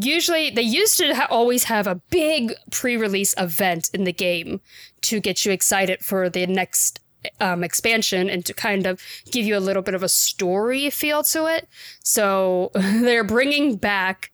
usually 0.00 0.50
they 0.50 0.62
used 0.62 0.96
to 0.98 1.14
ha- 1.14 1.26
always 1.28 1.64
have 1.64 1.86
a 1.86 1.96
big 2.10 2.54
pre-release 2.70 3.34
event 3.36 3.90
in 3.92 4.04
the 4.04 4.12
game 4.12 4.60
to 5.02 5.20
get 5.20 5.44
you 5.44 5.52
excited 5.52 6.00
for 6.00 6.30
the 6.30 6.46
next 6.46 7.00
um, 7.40 7.64
expansion 7.64 8.30
and 8.30 8.46
to 8.46 8.54
kind 8.54 8.86
of 8.86 9.02
give 9.30 9.44
you 9.44 9.56
a 9.56 9.60
little 9.60 9.82
bit 9.82 9.94
of 9.94 10.02
a 10.02 10.08
story 10.08 10.88
feel 10.90 11.22
to 11.24 11.46
it. 11.46 11.68
So 12.02 12.70
they're 12.74 13.24
bringing 13.24 13.76
back 13.76 14.30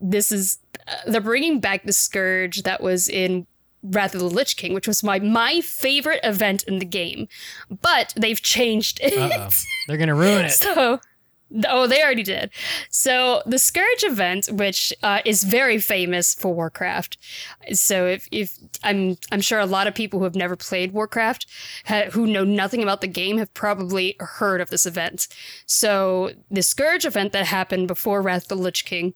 this 0.00 0.32
is 0.32 0.58
uh, 0.88 1.10
they're 1.10 1.20
bringing 1.20 1.60
back 1.60 1.84
the 1.84 1.92
scourge 1.92 2.62
that 2.62 2.82
was 2.82 3.08
in 3.08 3.46
Wrath 3.82 4.14
of 4.14 4.20
the 4.20 4.26
Lich 4.28 4.56
King, 4.56 4.74
which 4.74 4.86
was 4.86 5.02
my 5.02 5.18
my 5.20 5.60
favorite 5.60 6.20
event 6.22 6.62
in 6.64 6.78
the 6.78 6.84
game, 6.84 7.28
but 7.82 8.12
they've 8.16 8.40
changed 8.40 9.00
it. 9.02 9.16
Uh-oh. 9.16 9.48
They're 9.88 9.96
gonna 9.96 10.14
ruin 10.14 10.44
it. 10.44 10.50
So, 10.60 11.00
oh, 11.68 11.86
they 11.86 12.02
already 12.02 12.22
did. 12.22 12.50
So 12.90 13.42
the 13.46 13.58
Scourge 13.58 14.04
event, 14.04 14.48
which 14.50 14.92
uh, 15.02 15.20
is 15.24 15.44
very 15.44 15.78
famous 15.78 16.34
for 16.34 16.54
Warcraft. 16.54 17.18
So 17.72 18.06
if 18.06 18.28
if 18.30 18.58
I'm 18.82 19.16
I'm 19.32 19.40
sure 19.40 19.58
a 19.58 19.66
lot 19.66 19.86
of 19.86 19.94
people 19.94 20.18
who 20.18 20.24
have 20.24 20.34
never 20.34 20.56
played 20.56 20.92
Warcraft, 20.92 21.46
ha- 21.86 22.10
who 22.10 22.26
know 22.26 22.44
nothing 22.44 22.82
about 22.82 23.00
the 23.00 23.06
game, 23.06 23.38
have 23.38 23.52
probably 23.54 24.16
heard 24.20 24.60
of 24.60 24.70
this 24.70 24.86
event. 24.86 25.28
So 25.66 26.32
the 26.50 26.62
Scourge 26.62 27.04
event 27.04 27.32
that 27.32 27.46
happened 27.46 27.88
before 27.88 28.22
Wrath 28.22 28.48
the 28.48 28.54
Lich 28.54 28.84
King 28.84 29.14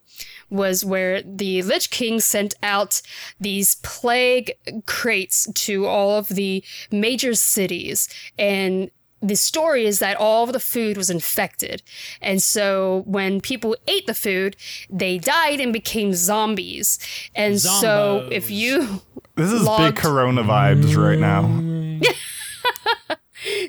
was 0.49 0.85
where 0.85 1.21
the 1.21 1.61
Lich 1.63 1.89
King 1.89 2.19
sent 2.19 2.53
out 2.61 3.01
these 3.39 3.75
plague 3.75 4.53
crates 4.85 5.47
to 5.53 5.85
all 5.85 6.17
of 6.17 6.29
the 6.29 6.63
major 6.91 7.33
cities 7.33 8.07
and 8.37 8.89
the 9.21 9.35
story 9.35 9.85
is 9.85 9.99
that 9.99 10.17
all 10.17 10.43
of 10.43 10.53
the 10.53 10.59
food 10.59 10.97
was 10.97 11.09
infected. 11.09 11.81
And 12.21 12.41
so 12.41 13.03
when 13.07 13.41
people 13.41 13.75
ate 13.87 14.05
the 14.07 14.13
food, 14.13 14.55
they 14.89 15.17
died 15.17 15.59
and 15.59 15.73
became 15.73 16.13
zombies. 16.13 16.99
And 17.33 17.59
so 17.59 18.27
if 18.31 18.51
you 18.51 19.01
This 19.35 19.51
is 19.51 19.63
Logged. 19.63 19.95
big 19.95 20.01
Corona 20.01 20.43
vibes 20.43 20.95
right 20.95 21.19
now. 21.19 22.01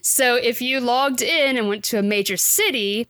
So 0.02 0.36
if 0.36 0.62
you 0.62 0.80
logged 0.80 1.22
in 1.22 1.56
and 1.58 1.68
went 1.68 1.84
to 1.84 1.98
a 1.98 2.02
major 2.02 2.36
city, 2.36 3.08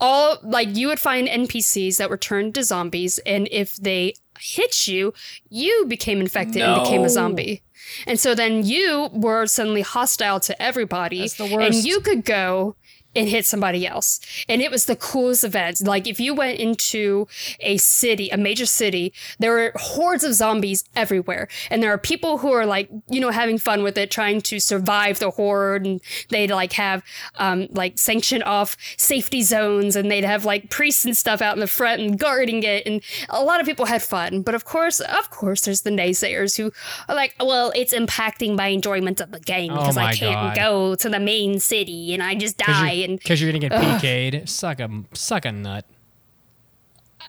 all 0.00 0.38
like 0.42 0.74
you 0.74 0.88
would 0.88 1.00
find 1.00 1.28
NPCs 1.28 1.98
that 1.98 2.10
were 2.10 2.16
turned 2.16 2.54
to 2.54 2.64
zombies, 2.64 3.18
and 3.20 3.48
if 3.50 3.76
they 3.76 4.14
hit 4.40 4.88
you, 4.88 5.12
you 5.48 5.84
became 5.86 6.20
infected 6.20 6.62
and 6.62 6.82
became 6.82 7.02
a 7.04 7.08
zombie. 7.08 7.62
And 8.06 8.18
so 8.18 8.34
then 8.34 8.64
you 8.64 9.08
were 9.12 9.46
suddenly 9.46 9.82
hostile 9.82 10.40
to 10.40 10.62
everybody, 10.62 11.20
That's 11.20 11.34
the 11.34 11.44
and 11.58 11.74
you 11.74 12.00
could 12.00 12.24
go 12.24 12.76
and 13.18 13.28
hit 13.28 13.44
somebody 13.44 13.86
else. 13.86 14.20
And 14.48 14.62
it 14.62 14.70
was 14.70 14.86
the 14.86 14.96
coolest 14.96 15.42
event. 15.44 15.80
Like 15.84 16.06
if 16.06 16.20
you 16.20 16.34
went 16.34 16.58
into 16.60 17.26
a 17.60 17.76
city, 17.76 18.28
a 18.30 18.36
major 18.36 18.64
city, 18.66 19.12
there 19.40 19.50
were 19.52 19.72
hordes 19.74 20.22
of 20.24 20.34
zombies 20.34 20.84
everywhere. 20.94 21.48
And 21.70 21.82
there 21.82 21.92
are 21.92 21.98
people 21.98 22.38
who 22.38 22.52
are 22.52 22.64
like, 22.64 22.88
you 23.08 23.20
know, 23.20 23.30
having 23.30 23.58
fun 23.58 23.82
with 23.82 23.98
it, 23.98 24.10
trying 24.10 24.40
to 24.42 24.60
survive 24.60 25.18
the 25.18 25.30
horde. 25.30 25.84
And 25.84 26.00
they'd 26.30 26.50
like 26.50 26.72
have 26.74 27.02
um 27.36 27.66
like 27.72 27.98
sanctioned 27.98 28.44
off 28.44 28.76
safety 28.96 29.42
zones 29.42 29.96
and 29.96 30.10
they'd 30.10 30.24
have 30.24 30.44
like 30.44 30.70
priests 30.70 31.04
and 31.04 31.16
stuff 31.16 31.42
out 31.42 31.54
in 31.54 31.60
the 31.60 31.66
front 31.66 32.00
and 32.00 32.18
guarding 32.18 32.62
it. 32.62 32.86
And 32.86 33.02
a 33.28 33.42
lot 33.42 33.60
of 33.60 33.66
people 33.66 33.86
had 33.86 34.02
fun. 34.02 34.42
But 34.42 34.54
of 34.54 34.64
course, 34.64 35.00
of 35.00 35.30
course, 35.30 35.62
there's 35.62 35.82
the 35.82 35.90
naysayers 35.90 36.56
who 36.56 36.70
are 37.08 37.16
like, 37.16 37.34
well, 37.40 37.72
it's 37.74 37.92
impacting 37.92 38.56
my 38.56 38.68
enjoyment 38.68 39.20
of 39.20 39.32
the 39.32 39.40
game 39.40 39.72
Oh 39.72 39.76
because 39.80 39.96
I 39.96 40.14
can't 40.14 40.54
God. 40.54 40.56
go 40.56 40.94
to 40.94 41.08
the 41.08 41.18
main 41.18 41.58
city 41.58 42.14
and 42.14 42.22
I 42.22 42.36
just 42.36 42.56
die. 42.58 43.07
And 43.08 43.22
'cause 43.24 43.40
you're 43.40 43.50
gonna 43.50 43.66
get 43.68 43.72
PK'd. 43.72 44.48
Suck 44.48 44.80
a 44.80 44.88
suck 45.14 45.44
a 45.46 45.52
nut. 45.52 45.86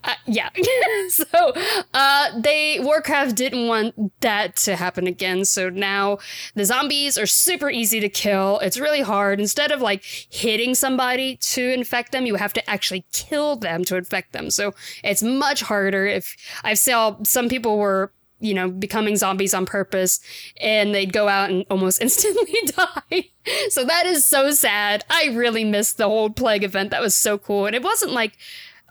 Uh, 0.04 0.14
yeah. 0.28 0.50
so 1.10 1.54
uh, 1.94 2.40
they 2.40 2.80
Warcraft 2.80 3.36
didn't 3.36 3.68
want 3.68 4.22
that 4.22 4.56
to 4.58 4.76
happen 4.76 5.08
again. 5.08 5.44
So 5.46 5.70
now 5.70 6.20
the 6.56 6.64
zombies 6.64 7.18
are 7.18 7.26
super 7.26 7.70
easy 7.70 8.00
to 8.00 8.08
kill. 8.10 8.60
It's 8.60 8.80
really 8.80 9.02
hard. 9.02 9.40
Instead 9.40 9.72
of 9.72 9.82
like 9.82 10.04
hitting 10.04 10.76
somebody 10.76 11.36
to 11.38 11.74
infect 11.74 12.12
them, 12.12 12.26
you 12.26 12.36
have 12.36 12.54
to 12.54 12.70
actually 12.70 13.06
kill 13.12 13.56
them 13.56 13.84
to 13.86 13.98
infect 13.98 14.32
them. 14.32 14.52
So 14.52 14.74
it's 15.04 15.24
much 15.24 15.62
harder. 15.62 16.06
If 16.06 16.36
I 16.64 16.76
saw 16.76 17.18
some 17.24 17.50
people 17.50 17.78
were 17.78 18.14
you 18.40 18.54
know, 18.54 18.70
becoming 18.70 19.16
zombies 19.16 19.54
on 19.54 19.66
purpose 19.66 20.20
and 20.62 20.94
they'd 20.94 21.14
go 21.14 21.28
out 21.28 21.50
and 21.50 21.66
almost 21.70 22.02
instantly 22.02 22.56
die. 22.66 23.30
So 23.70 23.84
that 23.86 24.06
is 24.06 24.26
so 24.26 24.52
sad. 24.52 25.04
I 25.10 25.28
really 25.34 25.66
missed 25.66 25.98
the 25.98 26.08
whole 26.08 26.30
plague 26.30 26.64
event. 26.64 26.92
That 26.92 27.02
was 27.02 27.16
so 27.16 27.38
cool. 27.38 27.66
And 27.66 27.76
it 27.76 27.84
wasn't 27.84 28.12
like 28.12 28.38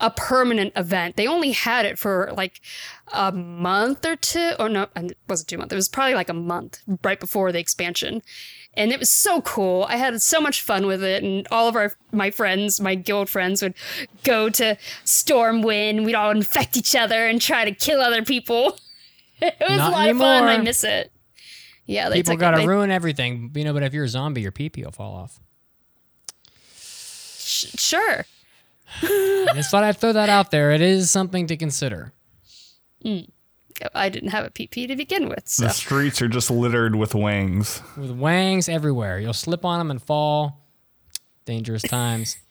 a 0.00 0.10
permanent 0.10 0.72
event. 0.76 1.16
They 1.16 1.26
only 1.26 1.52
had 1.52 1.84
it 1.84 1.98
for 1.98 2.32
like 2.36 2.60
a 3.12 3.32
month 3.32 4.04
or 4.04 4.16
two. 4.16 4.52
Or 4.58 4.68
no, 4.68 4.86
it 4.96 5.16
wasn't 5.28 5.48
two 5.48 5.58
months. 5.58 5.72
It 5.72 5.76
was 5.76 5.88
probably 5.88 6.14
like 6.14 6.28
a 6.28 6.34
month 6.34 6.80
right 7.02 7.18
before 7.18 7.52
the 7.52 7.58
expansion. 7.58 8.22
And 8.74 8.92
it 8.92 9.00
was 9.00 9.10
so 9.10 9.40
cool. 9.40 9.86
I 9.88 9.96
had 9.96 10.22
so 10.22 10.40
much 10.40 10.62
fun 10.62 10.86
with 10.86 11.02
it, 11.02 11.24
and 11.24 11.48
all 11.50 11.66
of 11.66 11.74
our 11.74 11.94
my 12.12 12.30
friends, 12.30 12.80
my 12.80 12.94
guild 12.94 13.28
friends, 13.28 13.60
would 13.60 13.74
go 14.22 14.48
to 14.50 14.76
Stormwind. 15.04 16.04
We'd 16.04 16.14
all 16.14 16.30
infect 16.30 16.76
each 16.76 16.94
other 16.94 17.26
and 17.26 17.40
try 17.40 17.64
to 17.64 17.72
kill 17.72 18.00
other 18.00 18.22
people. 18.24 18.78
It 19.42 19.54
was 19.60 19.78
Not 19.78 19.92
a 19.92 19.94
lot 19.96 20.08
of 20.08 20.18
fun. 20.18 20.44
I 20.44 20.58
miss 20.58 20.84
it. 20.84 21.12
Yeah, 21.86 22.08
they 22.08 22.16
People 22.16 22.36
gotta 22.36 22.58
they- 22.58 22.66
ruin 22.66 22.90
everything. 22.90 23.50
You 23.54 23.64
know, 23.64 23.72
but 23.72 23.82
if 23.82 23.94
you're 23.94 24.04
a 24.04 24.08
zombie, 24.08 24.42
your 24.42 24.52
pee 24.52 24.68
pee 24.68 24.84
will 24.84 24.90
fall 24.92 25.14
off. 25.14 25.40
sh- 26.76 27.74
sure. 27.78 28.24
I 29.02 29.50
just 29.54 29.70
thought 29.70 29.84
I'd 29.84 29.96
throw 29.98 30.12
that 30.12 30.28
out 30.28 30.50
there. 30.50 30.70
It 30.72 30.80
is 30.80 31.10
something 31.10 31.46
to 31.48 31.56
consider. 31.56 32.12
I 33.94 34.08
didn't 34.08 34.30
have 34.30 34.44
a 34.46 34.50
PP 34.50 34.88
to 34.88 34.96
begin 34.96 35.28
with, 35.28 35.46
so 35.48 35.64
The 35.64 35.70
streets 35.70 36.20
are 36.20 36.28
just 36.28 36.50
littered 36.50 36.96
with 36.96 37.14
wings. 37.14 37.80
With 37.96 38.10
wangs 38.10 38.68
everywhere, 38.68 39.20
you'll 39.20 39.32
slip 39.34 39.64
on 39.64 39.78
them 39.78 39.90
and 39.90 40.02
fall. 40.02 40.64
Dangerous 41.44 41.82
times. 41.82 42.36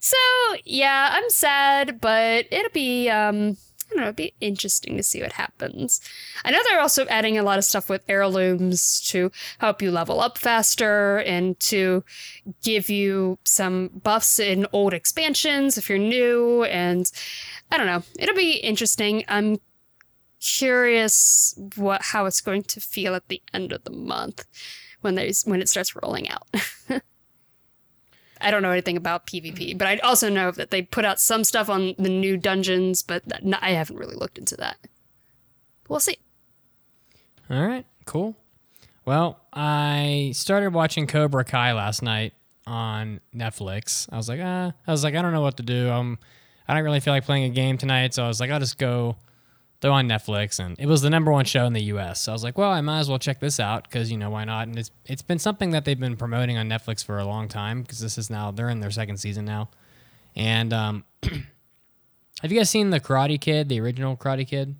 So 0.00 0.16
yeah, 0.64 1.10
I'm 1.12 1.28
sad, 1.28 2.00
but 2.00 2.46
it'll 2.50 2.70
be 2.72 3.10
um 3.10 3.58
I 3.92 3.94
don't 3.94 4.04
know, 4.04 4.08
it'll 4.08 4.16
be 4.16 4.34
interesting 4.40 4.96
to 4.96 5.02
see 5.02 5.20
what 5.20 5.32
happens. 5.32 6.00
I 6.44 6.50
know 6.50 6.58
they're 6.64 6.80
also 6.80 7.06
adding 7.06 7.38
a 7.38 7.42
lot 7.42 7.58
of 7.58 7.64
stuff 7.64 7.90
with 7.90 8.02
heirlooms 8.08 9.00
to 9.08 9.30
help 9.58 9.82
you 9.82 9.90
level 9.90 10.20
up 10.20 10.38
faster 10.38 11.18
and 11.18 11.58
to 11.60 12.02
give 12.62 12.88
you 12.88 13.38
some 13.44 13.90
buffs 14.02 14.38
in 14.38 14.66
old 14.72 14.94
expansions 14.94 15.76
if 15.76 15.88
you're 15.88 15.98
new 15.98 16.64
and 16.64 17.10
I 17.70 17.76
don't 17.76 17.86
know. 17.86 18.02
It'll 18.18 18.34
be 18.34 18.52
interesting. 18.52 19.24
I'm 19.28 19.58
curious 20.40 21.58
what 21.76 22.02
how 22.02 22.26
it's 22.26 22.40
going 22.40 22.62
to 22.62 22.80
feel 22.80 23.14
at 23.14 23.28
the 23.28 23.42
end 23.52 23.72
of 23.72 23.84
the 23.84 23.92
month. 23.92 24.44
when 25.02 25.14
there's 25.16 25.44
when 25.44 25.60
it 25.60 25.68
starts 25.68 25.94
rolling 25.96 26.28
out. 26.30 26.48
I 28.42 28.50
don't 28.50 28.62
know 28.62 28.70
anything 28.70 28.96
about 28.96 29.26
PvP, 29.26 29.76
but 29.78 29.86
I 29.86 29.98
also 29.98 30.28
know 30.28 30.50
that 30.50 30.70
they 30.70 30.82
put 30.82 31.04
out 31.04 31.20
some 31.20 31.44
stuff 31.44 31.68
on 31.68 31.94
the 31.98 32.08
new 32.08 32.36
dungeons, 32.36 33.02
but 33.02 33.24
that, 33.28 33.42
I 33.62 33.70
haven't 33.70 33.96
really 33.96 34.16
looked 34.16 34.38
into 34.38 34.56
that. 34.56 34.76
We'll 35.88 36.00
see. 36.00 36.18
All 37.50 37.66
right, 37.66 37.84
cool. 38.06 38.36
Well, 39.04 39.40
I 39.52 40.32
started 40.34 40.72
watching 40.72 41.06
Cobra 41.06 41.44
Kai 41.44 41.72
last 41.72 42.02
night 42.02 42.34
on 42.66 43.20
Netflix. 43.34 44.08
I 44.12 44.16
was 44.16 44.28
like, 44.28 44.40
ah, 44.42 44.72
I 44.86 44.90
was 44.90 45.02
like, 45.02 45.14
I 45.14 45.22
don't 45.22 45.32
know 45.32 45.42
what 45.42 45.56
to 45.56 45.62
do. 45.62 45.90
Um, 45.90 46.18
I 46.68 46.74
don't 46.74 46.84
really 46.84 47.00
feel 47.00 47.12
like 47.12 47.24
playing 47.24 47.44
a 47.44 47.50
game 47.50 47.78
tonight, 47.78 48.14
so 48.14 48.24
I 48.24 48.28
was 48.28 48.40
like, 48.40 48.50
I'll 48.50 48.60
just 48.60 48.78
go 48.78 49.16
throw 49.82 49.92
on 49.92 50.08
Netflix, 50.08 50.58
and 50.64 50.78
it 50.78 50.86
was 50.86 51.02
the 51.02 51.10
number 51.10 51.30
one 51.30 51.44
show 51.44 51.66
in 51.66 51.72
the 51.72 51.82
U.S. 51.84 52.22
So 52.22 52.32
I 52.32 52.34
was 52.34 52.44
like, 52.44 52.56
well, 52.56 52.70
I 52.70 52.80
might 52.80 53.00
as 53.00 53.08
well 53.08 53.18
check 53.18 53.40
this 53.40 53.60
out 53.60 53.82
because 53.82 54.10
you 54.10 54.16
know 54.16 54.30
why 54.30 54.44
not? 54.44 54.68
And 54.68 54.78
it's 54.78 54.90
it's 55.04 55.22
been 55.22 55.38
something 55.38 55.70
that 55.72 55.84
they've 55.84 55.98
been 55.98 56.16
promoting 56.16 56.56
on 56.56 56.68
Netflix 56.68 57.04
for 57.04 57.18
a 57.18 57.26
long 57.26 57.48
time 57.48 57.82
because 57.82 57.98
this 57.98 58.16
is 58.16 58.30
now 58.30 58.50
they're 58.50 58.70
in 58.70 58.80
their 58.80 58.92
second 58.92 59.18
season 59.18 59.44
now, 59.44 59.68
and 60.34 60.72
um, 60.72 61.04
have 61.22 62.50
you 62.50 62.58
guys 62.58 62.70
seen 62.70 62.90
the 62.90 63.00
Karate 63.00 63.38
Kid, 63.40 63.68
the 63.68 63.80
original 63.80 64.16
Karate 64.16 64.46
Kid? 64.46 64.76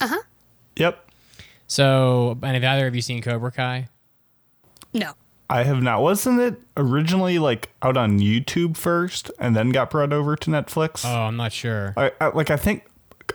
Uh 0.00 0.08
huh. 0.08 0.22
Yep. 0.76 1.10
So, 1.66 2.38
and 2.42 2.54
have 2.54 2.64
either 2.64 2.86
of 2.86 2.94
you 2.94 3.02
seen 3.02 3.20
Cobra 3.22 3.50
Kai? 3.50 3.88
No. 4.94 5.14
I 5.50 5.64
have 5.64 5.82
not. 5.82 6.00
Wasn't 6.00 6.40
it 6.40 6.62
originally 6.76 7.38
like 7.38 7.70
out 7.82 7.96
on 7.96 8.18
YouTube 8.18 8.76
first 8.76 9.30
and 9.38 9.54
then 9.54 9.70
got 9.70 9.90
brought 9.90 10.12
over 10.12 10.34
to 10.36 10.50
Netflix? 10.50 11.04
Oh, 11.04 11.22
I'm 11.24 11.36
not 11.36 11.52
sure. 11.52 11.92
I, 11.96 12.12
I 12.20 12.28
like 12.28 12.50
I 12.50 12.56
think 12.56 12.84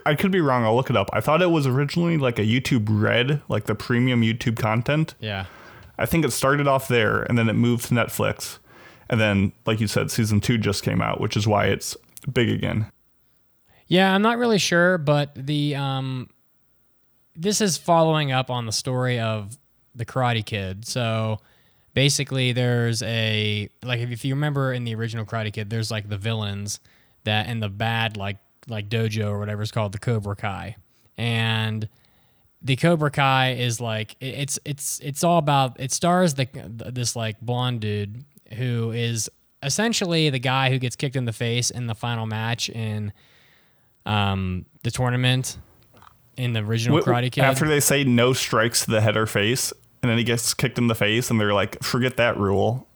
I 0.06 0.14
could 0.14 0.30
be 0.30 0.40
wrong. 0.40 0.64
I'll 0.64 0.76
look 0.76 0.90
it 0.90 0.96
up. 0.96 1.10
I 1.12 1.20
thought 1.20 1.42
it 1.42 1.50
was 1.50 1.66
originally 1.66 2.18
like 2.18 2.38
a 2.38 2.42
YouTube 2.42 2.86
Red, 2.88 3.42
like 3.48 3.64
the 3.64 3.74
premium 3.74 4.22
YouTube 4.22 4.56
content. 4.56 5.14
Yeah. 5.20 5.46
I 5.98 6.06
think 6.06 6.24
it 6.24 6.30
started 6.30 6.68
off 6.68 6.88
there 6.88 7.22
and 7.22 7.36
then 7.36 7.48
it 7.48 7.54
moved 7.54 7.86
to 7.86 7.94
Netflix. 7.94 8.58
And 9.10 9.20
then, 9.20 9.52
like 9.66 9.80
you 9.80 9.86
said, 9.86 10.10
season 10.10 10.40
two 10.40 10.58
just 10.58 10.82
came 10.82 11.00
out, 11.00 11.20
which 11.20 11.36
is 11.36 11.46
why 11.46 11.66
it's 11.66 11.96
big 12.30 12.50
again. 12.50 12.90
Yeah, 13.86 14.14
I'm 14.14 14.22
not 14.22 14.36
really 14.36 14.58
sure, 14.58 14.98
but 14.98 15.34
the 15.34 15.74
um, 15.74 16.28
this 17.34 17.60
is 17.60 17.78
following 17.78 18.32
up 18.32 18.50
on 18.50 18.66
the 18.66 18.72
story 18.72 19.18
of 19.18 19.58
the 19.94 20.04
Karate 20.04 20.44
Kid. 20.44 20.86
So 20.86 21.38
basically, 21.94 22.52
there's 22.52 23.02
a 23.02 23.70
like 23.82 24.00
if 24.00 24.26
you 24.26 24.34
remember 24.34 24.74
in 24.74 24.84
the 24.84 24.94
original 24.94 25.24
Karate 25.24 25.52
Kid, 25.52 25.70
there's 25.70 25.90
like 25.90 26.08
the 26.10 26.18
villains 26.18 26.80
that 27.24 27.46
and 27.46 27.62
the 27.62 27.70
bad 27.70 28.16
like 28.18 28.36
like 28.68 28.88
dojo 28.88 29.28
or 29.28 29.38
whatever 29.38 29.62
it's 29.62 29.70
called 29.70 29.92
the 29.92 29.98
Cobra 29.98 30.36
Kai, 30.36 30.76
and 31.16 31.88
the 32.62 32.76
Cobra 32.76 33.10
Kai 33.10 33.52
is 33.52 33.80
like 33.80 34.16
it's 34.20 34.58
it's 34.64 35.00
it's 35.00 35.24
all 35.24 35.38
about 35.38 35.78
it 35.80 35.92
stars 35.92 36.34
the 36.34 36.46
this 36.92 37.16
like 37.16 37.40
blonde 37.40 37.80
dude 37.80 38.24
who 38.54 38.90
is 38.92 39.30
essentially 39.62 40.30
the 40.30 40.38
guy 40.38 40.70
who 40.70 40.78
gets 40.78 40.96
kicked 40.96 41.16
in 41.16 41.24
the 41.24 41.32
face 41.32 41.70
in 41.70 41.86
the 41.86 41.94
final 41.94 42.26
match 42.26 42.68
in 42.68 43.12
um 44.06 44.64
the 44.82 44.90
tournament 44.90 45.58
in 46.36 46.52
the 46.52 46.60
original 46.60 47.00
Karate 47.00 47.30
Kid. 47.30 47.44
After 47.44 47.66
they 47.68 47.80
say 47.80 48.04
no 48.04 48.32
strikes 48.32 48.84
to 48.84 48.90
the 48.90 49.00
head 49.00 49.16
or 49.16 49.26
face, 49.26 49.72
and 50.02 50.10
then 50.10 50.16
he 50.16 50.24
gets 50.24 50.54
kicked 50.54 50.78
in 50.78 50.86
the 50.86 50.94
face, 50.94 51.30
and 51.30 51.40
they're 51.40 51.52
like, 51.52 51.82
forget 51.82 52.16
that 52.16 52.38
rule. 52.38 52.86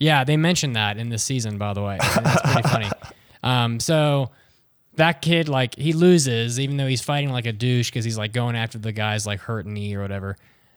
Yeah, 0.00 0.24
they 0.24 0.36
mentioned 0.36 0.74
that 0.76 0.96
in 0.96 1.10
this 1.10 1.22
season, 1.22 1.58
by 1.58 1.74
the 1.74 1.82
way. 1.82 1.98
It's 2.00 2.52
pretty 2.52 2.68
funny. 2.68 2.90
Um, 3.40 3.78
so 3.78 4.32
that 4.98 5.22
kid, 5.22 5.48
like, 5.48 5.76
he 5.76 5.92
loses, 5.92 6.60
even 6.60 6.76
though 6.76 6.86
he's 6.86 7.02
fighting 7.02 7.30
like 7.30 7.46
a 7.46 7.52
douche 7.52 7.90
because 7.90 8.04
he's 8.04 8.18
like 8.18 8.32
going 8.32 8.54
after 8.54 8.78
the 8.78 8.92
guy's 8.92 9.26
like 9.26 9.40
hurt 9.40 9.66
knee 9.66 9.94
or 9.94 10.02
whatever. 10.02 10.36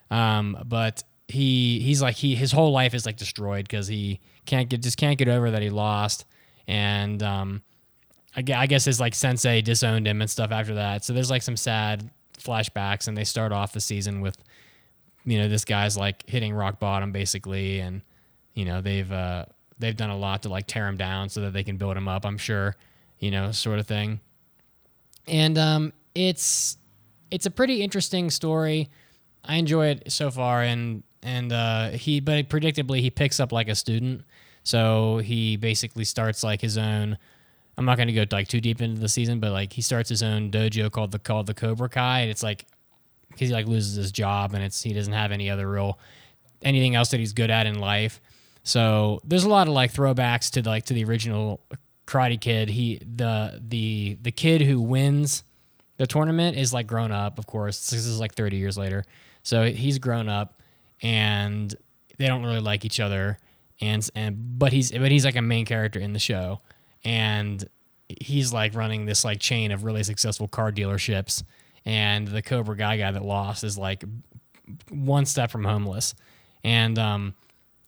Um, 0.10 0.58
but 0.66 1.04
he 1.28 1.80
he's 1.80 2.02
like 2.02 2.16
he 2.16 2.36
his 2.36 2.52
whole 2.52 2.72
life 2.72 2.94
is 2.94 3.06
like 3.06 3.18
destroyed 3.18 3.64
because 3.66 3.88
he 3.88 4.20
can't 4.46 4.70
get 4.70 4.82
just 4.82 4.98
can't 4.98 5.18
get 5.18 5.28
over 5.28 5.52
that 5.52 5.62
he 5.62 5.70
lost, 5.70 6.26
and 6.68 7.24
um, 7.24 7.62
I, 8.36 8.44
I 8.54 8.68
guess 8.68 8.86
his 8.86 9.00
like 9.00 9.16
sensei 9.16 9.62
disowned 9.62 10.08
him 10.08 10.22
and 10.22 10.30
stuff 10.30 10.52
after 10.52 10.76
that. 10.76 11.06
So 11.06 11.14
there's 11.14 11.32
like 11.32 11.42
some 11.42 11.58
sad 11.58 12.10
flashbacks, 12.38 13.08
and 13.08 13.18
they 13.18 13.24
start 13.24 13.52
off 13.52 13.74
the 13.74 13.80
season 13.80 14.22
with 14.22 14.38
you 15.26 15.40
know 15.40 15.48
this 15.48 15.66
guy's 15.66 15.98
like 15.98 16.30
hitting 16.30 16.54
rock 16.54 16.80
bottom 16.80 17.12
basically, 17.12 17.80
and 17.80 18.02
you 18.54 18.66
know 18.66 18.82
they've 18.82 19.12
uh, 19.12 19.46
they've 19.80 19.98
done 19.98 20.10
a 20.10 20.18
lot 20.18 20.44
to 20.44 20.50
like 20.50 20.68
tear 20.68 20.88
him 20.88 20.98
down 20.98 21.30
so 21.30 21.42
that 21.42 21.54
they 21.54 21.64
can 21.64 21.78
build 21.78 21.96
him 21.96 22.08
up. 22.08 22.26
I'm 22.26 22.38
sure, 22.38 22.76
you 23.22 23.32
know, 23.32 23.52
sort 23.52 23.80
of 23.80 23.88
thing. 23.88 24.20
And 25.28 25.58
um, 25.58 25.94
it's 26.14 26.78
it's 27.30 27.46
a 27.46 27.52
pretty 27.52 27.82
interesting 27.82 28.30
story. 28.30 28.90
I 29.46 29.56
enjoy 29.56 29.88
it 29.88 30.12
so 30.12 30.30
far, 30.30 30.62
and 30.62 31.04
and 31.24 31.54
uh, 31.54 31.92
he 31.92 32.20
but 32.20 32.50
predictably 32.50 33.00
he 33.00 33.10
picks 33.10 33.40
up 33.40 33.54
like 33.54 33.70
a 33.70 33.76
student, 33.76 34.24
so 34.64 35.20
he 35.20 35.56
basically 35.56 36.04
starts 36.04 36.44
like 36.44 36.60
his 36.60 36.78
own. 36.78 37.18
I'm 37.78 37.86
not 37.86 37.96
going 37.96 38.08
to 38.08 38.14
go 38.14 38.26
like 38.36 38.50
too 38.50 38.60
deep 38.60 38.82
into 38.82 39.00
the 39.00 39.08
season, 39.08 39.40
but 39.40 39.52
like 39.54 39.72
he 39.72 39.82
starts 39.82 40.10
his 40.10 40.22
own 40.22 40.52
dojo 40.52 40.92
called 40.92 41.12
the 41.12 41.20
called 41.20 41.48
the 41.48 41.54
Cobra 41.54 41.88
Kai, 41.88 42.22
and 42.22 42.32
it's 42.32 42.44
like 42.44 42.66
because 43.30 43.48
he 43.48 43.54
like 43.54 43.68
loses 43.68 43.96
his 43.96 44.12
job 44.12 44.54
and 44.54 44.62
it's 44.62 44.82
he 44.82 44.94
doesn't 44.94 45.14
have 45.14 45.32
any 45.32 45.50
other 45.50 45.70
real 45.70 45.98
anything 46.64 46.96
else 46.96 47.10
that 47.12 47.20
he's 47.20 47.34
good 47.34 47.50
at 47.50 47.66
in 47.66 47.80
life. 47.80 48.20
So 48.64 49.22
there's 49.24 49.46
a 49.46 49.50
lot 49.50 49.68
of 49.68 49.74
like 49.74 49.94
throwbacks 49.94 50.52
to 50.52 50.68
like 50.68 50.86
to 50.86 50.94
the 50.94 51.04
original 51.06 51.62
Karate 52.12 52.40
Kid. 52.40 52.70
He 52.70 52.98
the 52.98 53.62
the 53.66 54.18
the 54.22 54.32
kid 54.32 54.62
who 54.62 54.82
wins 54.82 55.44
the 55.98 56.08
tournament 56.08 56.58
is 56.58 56.74
like 56.74 56.88
grown 56.88 57.12
up, 57.12 57.38
of 57.38 57.48
course. 57.48 57.90
This 57.90 58.06
is 58.06 58.20
like 58.20 58.34
30 58.34 58.58
years 58.58 58.78
later. 58.78 59.06
So 59.44 59.66
he's 59.66 60.00
grown 60.00 60.28
up 60.28 60.60
and 61.02 61.74
they 62.18 62.28
don't 62.28 62.44
really 62.44 62.60
like 62.60 62.86
each 62.86 63.00
other 63.00 63.38
and 63.80 64.08
and 64.16 64.60
but 64.60 64.74
he's 64.74 64.92
but 64.92 65.12
he's 65.12 65.26
like 65.26 65.36
a 65.36 65.42
main 65.42 65.66
character 65.66 66.00
in 66.00 66.14
the 66.14 66.20
show 66.20 66.60
and 67.04 67.68
he's 68.08 68.52
like 68.52 68.76
running 68.76 69.06
this 69.06 69.24
like 69.24 69.40
chain 69.40 69.72
of 69.72 69.84
really 69.84 70.04
successful 70.04 70.48
car 70.48 70.72
dealerships 70.72 71.44
and 71.86 72.28
the 72.28 72.42
Cobra 72.42 72.76
Kai 72.76 72.98
guy 72.98 73.12
that 73.12 73.24
lost 73.24 73.64
is 73.64 73.78
like 73.78 74.04
one 74.90 75.26
step 75.26 75.50
from 75.50 75.64
homeless. 75.64 76.14
And 76.64 77.00
um 77.00 77.36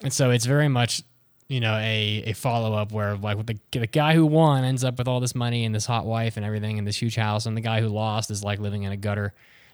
and 0.02 0.14
so 0.14 0.32
it's 0.32 0.46
very 0.46 0.68
much 0.68 1.04
you 1.48 1.60
know 1.60 1.76
a, 1.76 2.24
a 2.28 2.34
follow 2.34 2.74
up 2.74 2.92
where 2.92 3.16
like 3.16 3.46
the 3.46 3.58
the 3.72 3.88
guy 3.88 4.14
who 4.14 4.26
won 4.26 4.64
ends 4.64 4.84
up 4.84 4.98
with 4.98 5.08
all 5.08 5.20
this 5.20 5.36
money 5.36 5.66
and 5.66 5.76
this 5.76 5.86
hot 5.86 6.06
wife 6.06 6.38
and 6.38 6.46
everything 6.46 6.78
and 6.78 6.88
this 6.88 7.02
huge 7.02 7.16
house 7.16 7.46
and 7.46 7.56
the 7.56 7.62
guy 7.62 7.82
who 7.82 7.88
lost 7.88 8.32
is 8.32 8.44
like 8.44 8.60
living 8.60 8.84
in 8.84 8.92
a 8.92 8.98
gutter 8.98 9.34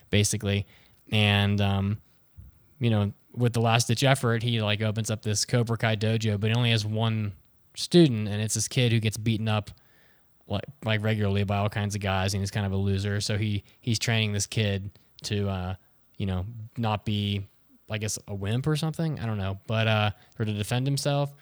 basically. 0.09 0.65
And 1.11 1.61
um 1.61 1.97
you 2.79 2.89
know 2.89 3.13
with 3.33 3.53
the 3.53 3.61
last 3.61 3.87
ditch 3.87 4.03
effort 4.03 4.41
he 4.43 4.61
like 4.61 4.81
opens 4.81 5.11
up 5.11 5.21
this 5.21 5.45
Cobra 5.45 5.77
Kai 5.77 5.95
dojo 5.95 6.39
but 6.39 6.49
he 6.49 6.55
only 6.55 6.71
has 6.71 6.85
one 6.85 7.33
student 7.75 8.27
and 8.27 8.41
it's 8.41 8.55
this 8.55 8.67
kid 8.67 8.91
who 8.91 8.99
gets 8.99 9.17
beaten 9.17 9.47
up 9.47 9.71
like 10.47 10.63
like 10.83 11.03
regularly 11.03 11.43
by 11.43 11.57
all 11.57 11.69
kinds 11.69 11.95
of 11.95 12.01
guys 12.01 12.33
and 12.33 12.41
he's 12.41 12.51
kind 12.51 12.65
of 12.65 12.71
a 12.71 12.77
loser. 12.77 13.21
So 13.21 13.37
he 13.37 13.63
he's 13.79 13.99
training 13.99 14.33
this 14.33 14.47
kid 14.47 14.89
to 15.23 15.47
uh 15.47 15.75
you 16.17 16.25
know 16.25 16.45
not 16.77 17.05
be 17.05 17.47
I 17.91 17.97
guess 17.97 18.19
a 18.27 18.35
wimp 18.35 18.67
or 18.67 18.75
something? 18.75 19.19
I 19.19 19.25
don't 19.25 19.37
know. 19.37 19.59
But 19.67 19.87
uh 19.87 20.11
or 20.39 20.45
to 20.45 20.53
defend 20.53 20.87
himself 20.87 21.33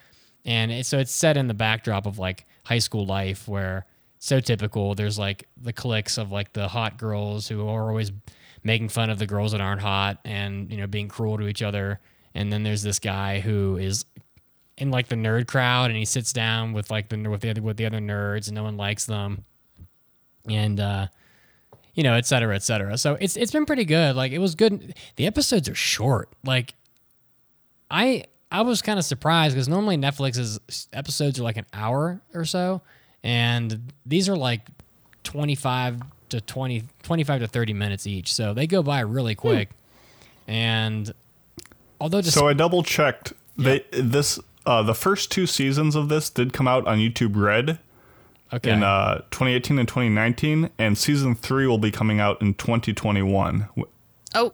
and 0.44 0.70
it, 0.70 0.86
so 0.86 0.98
it's 0.98 1.12
set 1.12 1.36
in 1.36 1.48
the 1.48 1.54
backdrop 1.54 2.06
of 2.06 2.18
like 2.18 2.46
high 2.64 2.78
school 2.78 3.06
life 3.06 3.48
where 3.48 3.86
so 4.18 4.40
typical 4.40 4.94
there's 4.94 5.18
like 5.18 5.48
the 5.60 5.72
cliques 5.72 6.18
of 6.18 6.32
like 6.32 6.52
the 6.52 6.68
hot 6.68 6.98
girls 6.98 7.48
who 7.48 7.66
are 7.68 7.88
always 7.88 8.12
making 8.64 8.88
fun 8.88 9.10
of 9.10 9.18
the 9.18 9.26
girls 9.26 9.52
that 9.52 9.60
aren't 9.60 9.80
hot 9.80 10.18
and 10.24 10.70
you 10.70 10.76
know 10.76 10.86
being 10.86 11.08
cruel 11.08 11.38
to 11.38 11.46
each 11.46 11.62
other. 11.62 12.00
And 12.34 12.52
then 12.52 12.62
there's 12.62 12.82
this 12.82 12.98
guy 12.98 13.40
who 13.40 13.76
is 13.76 14.04
in 14.76 14.90
like 14.90 15.08
the 15.08 15.16
nerd 15.16 15.46
crowd 15.46 15.90
and 15.90 15.96
he 15.96 16.04
sits 16.04 16.32
down 16.32 16.72
with 16.72 16.90
like 16.90 17.08
the 17.08 17.16
with 17.28 17.40
the 17.40 17.50
other 17.50 17.62
with 17.62 17.76
the 17.76 17.86
other 17.86 17.98
nerds 17.98 18.46
and 18.48 18.54
no 18.54 18.62
one 18.62 18.76
likes 18.76 19.06
them. 19.06 19.44
And 20.48 20.80
uh 20.80 21.06
you 21.94 22.02
know 22.02 22.14
et 22.14 22.26
cetera 22.26 22.54
et 22.54 22.62
cetera. 22.62 22.98
So 22.98 23.16
it's 23.20 23.36
it's 23.36 23.52
been 23.52 23.66
pretty 23.66 23.84
good. 23.84 24.16
Like 24.16 24.32
it 24.32 24.38
was 24.38 24.54
good. 24.54 24.94
The 25.16 25.26
episodes 25.26 25.68
are 25.68 25.74
short. 25.74 26.30
Like 26.44 26.74
i 27.90 28.24
i 28.50 28.60
was 28.62 28.82
kind 28.82 28.98
of 28.98 29.04
surprised 29.04 29.54
because 29.54 29.68
normally 29.68 29.96
netflix's 29.96 30.88
episodes 30.92 31.38
are 31.38 31.42
like 31.42 31.56
an 31.56 31.66
hour 31.72 32.20
or 32.34 32.44
so 32.44 32.80
and 33.22 33.92
these 34.06 34.28
are 34.28 34.36
like 34.36 34.62
25 35.24 36.00
to 36.30 36.40
20 36.40 36.84
25 37.02 37.40
to 37.40 37.46
30 37.46 37.72
minutes 37.72 38.06
each 38.06 38.32
so 38.32 38.54
they 38.54 38.66
go 38.66 38.82
by 38.82 39.00
really 39.00 39.34
quick. 39.34 39.70
And 40.48 41.12
although 42.00 42.22
just 42.22 42.34
So 42.34 42.48
I 42.48 42.54
double 42.54 42.82
checked. 42.82 43.34
They 43.56 43.84
this 43.92 44.40
uh, 44.64 44.82
the 44.82 44.94
first 44.94 45.30
two 45.30 45.46
seasons 45.46 45.94
of 45.94 46.08
this 46.08 46.30
did 46.30 46.52
come 46.52 46.66
out 46.66 46.86
on 46.86 46.98
YouTube 46.98 47.36
Red 47.36 47.78
okay. 48.52 48.70
in 48.70 48.82
uh, 48.82 49.18
2018 49.30 49.78
and 49.78 49.88
2019, 49.88 50.70
and 50.78 50.96
season 50.96 51.34
three 51.34 51.66
will 51.66 51.78
be 51.78 51.90
coming 51.90 52.20
out 52.20 52.40
in 52.40 52.54
2021. 52.54 53.68
Oh, 54.34 54.52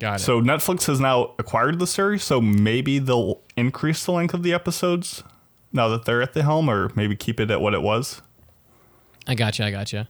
got 0.00 0.20
it 0.20 0.24
So 0.24 0.40
Netflix 0.40 0.86
has 0.86 0.98
now 0.98 1.34
acquired 1.38 1.78
the 1.78 1.86
series, 1.86 2.24
so 2.24 2.40
maybe 2.40 2.98
they'll 2.98 3.40
increase 3.56 4.04
the 4.04 4.12
length 4.12 4.34
of 4.34 4.42
the 4.42 4.52
episodes 4.52 5.22
now 5.72 5.88
that 5.88 6.04
they're 6.04 6.22
at 6.22 6.32
the 6.32 6.42
helm, 6.42 6.68
or 6.68 6.90
maybe 6.96 7.14
keep 7.14 7.38
it 7.38 7.50
at 7.50 7.60
what 7.60 7.74
it 7.74 7.82
was. 7.82 8.20
I 9.26 9.34
gotcha. 9.34 9.64
I 9.64 9.70
gotcha. 9.70 10.08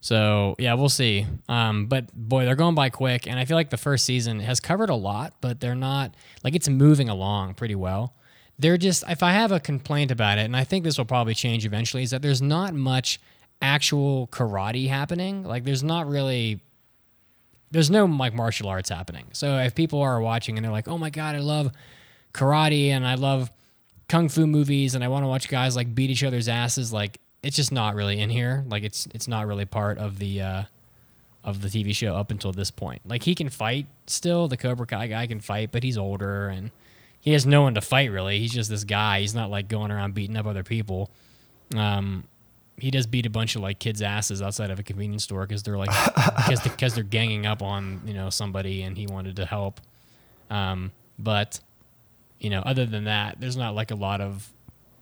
So 0.00 0.56
yeah, 0.58 0.74
we'll 0.74 0.88
see. 0.88 1.26
Um, 1.48 1.86
but 1.86 2.12
boy, 2.12 2.44
they're 2.44 2.56
going 2.56 2.74
by 2.74 2.90
quick, 2.90 3.26
and 3.26 3.38
I 3.38 3.44
feel 3.44 3.56
like 3.56 3.70
the 3.70 3.76
first 3.76 4.04
season 4.04 4.40
has 4.40 4.60
covered 4.60 4.90
a 4.90 4.94
lot, 4.94 5.34
but 5.40 5.60
they're 5.60 5.74
not 5.74 6.14
like 6.44 6.54
it's 6.54 6.68
moving 6.68 7.08
along 7.08 7.54
pretty 7.54 7.76
well. 7.76 8.14
They're 8.58 8.76
just 8.76 9.04
if 9.08 9.22
I 9.22 9.32
have 9.32 9.52
a 9.52 9.60
complaint 9.60 10.10
about 10.10 10.38
it, 10.38 10.42
and 10.42 10.56
I 10.56 10.64
think 10.64 10.84
this 10.84 10.98
will 10.98 11.04
probably 11.04 11.34
change 11.34 11.64
eventually, 11.64 12.02
is 12.02 12.10
that 12.10 12.20
there's 12.20 12.42
not 12.42 12.74
much 12.74 13.20
actual 13.60 14.26
karate 14.26 14.88
happening. 14.88 15.44
Like 15.44 15.64
there's 15.64 15.84
not 15.84 16.08
really 16.08 16.60
there's 17.72 17.90
no 17.90 18.04
like 18.04 18.34
martial 18.34 18.68
arts 18.68 18.90
happening. 18.90 19.26
So 19.32 19.58
if 19.58 19.74
people 19.74 20.00
are 20.00 20.20
watching 20.20 20.56
and 20.56 20.64
they're 20.64 20.72
like, 20.72 20.88
"Oh 20.88 20.98
my 20.98 21.10
god, 21.10 21.34
I 21.34 21.40
love 21.40 21.72
karate 22.32 22.88
and 22.88 23.06
I 23.06 23.14
love 23.14 23.50
kung 24.08 24.28
fu 24.28 24.46
movies 24.46 24.94
and 24.94 25.02
I 25.02 25.08
want 25.08 25.24
to 25.24 25.28
watch 25.28 25.48
guys 25.48 25.74
like 25.74 25.94
beat 25.94 26.10
each 26.10 26.22
other's 26.22 26.48
asses," 26.48 26.92
like 26.92 27.18
it's 27.42 27.56
just 27.56 27.72
not 27.72 27.94
really 27.94 28.20
in 28.20 28.30
here. 28.30 28.64
Like 28.68 28.84
it's 28.84 29.08
it's 29.14 29.26
not 29.26 29.46
really 29.46 29.64
part 29.64 29.98
of 29.98 30.18
the 30.18 30.42
uh, 30.42 30.62
of 31.42 31.62
the 31.62 31.68
TV 31.68 31.94
show 31.94 32.14
up 32.14 32.30
until 32.30 32.52
this 32.52 32.70
point. 32.70 33.02
Like 33.06 33.22
he 33.22 33.34
can 33.34 33.48
fight 33.48 33.86
still. 34.06 34.48
The 34.48 34.56
Cobra 34.56 34.86
Kai 34.86 35.08
guy 35.08 35.26
can 35.26 35.40
fight, 35.40 35.72
but 35.72 35.82
he's 35.82 35.98
older 35.98 36.48
and 36.48 36.70
he 37.20 37.32
has 37.32 37.46
no 37.46 37.62
one 37.62 37.74
to 37.74 37.80
fight 37.80 38.10
really. 38.10 38.38
He's 38.38 38.52
just 38.52 38.70
this 38.70 38.84
guy. 38.84 39.20
He's 39.20 39.34
not 39.34 39.50
like 39.50 39.68
going 39.68 39.90
around 39.90 40.14
beating 40.14 40.36
up 40.36 40.46
other 40.46 40.62
people. 40.62 41.10
Um, 41.74 42.24
he 42.82 42.90
does 42.90 43.06
beat 43.06 43.26
a 43.26 43.30
bunch 43.30 43.54
of 43.54 43.62
like 43.62 43.78
kids' 43.78 44.02
asses 44.02 44.42
outside 44.42 44.72
of 44.72 44.80
a 44.80 44.82
convenience 44.82 45.22
store 45.22 45.46
because 45.46 45.62
they're 45.62 45.78
like 45.78 45.88
because 46.36 46.60
because 46.64 46.94
they're 46.96 47.04
ganging 47.04 47.46
up 47.46 47.62
on 47.62 48.00
you 48.04 48.12
know 48.12 48.28
somebody 48.28 48.82
and 48.82 48.98
he 48.98 49.06
wanted 49.06 49.36
to 49.36 49.46
help. 49.46 49.80
Um, 50.50 50.90
but 51.16 51.60
you 52.40 52.50
know, 52.50 52.58
other 52.66 52.84
than 52.84 53.04
that, 53.04 53.40
there's 53.40 53.56
not 53.56 53.76
like 53.76 53.92
a 53.92 53.94
lot 53.94 54.20
of 54.20 54.52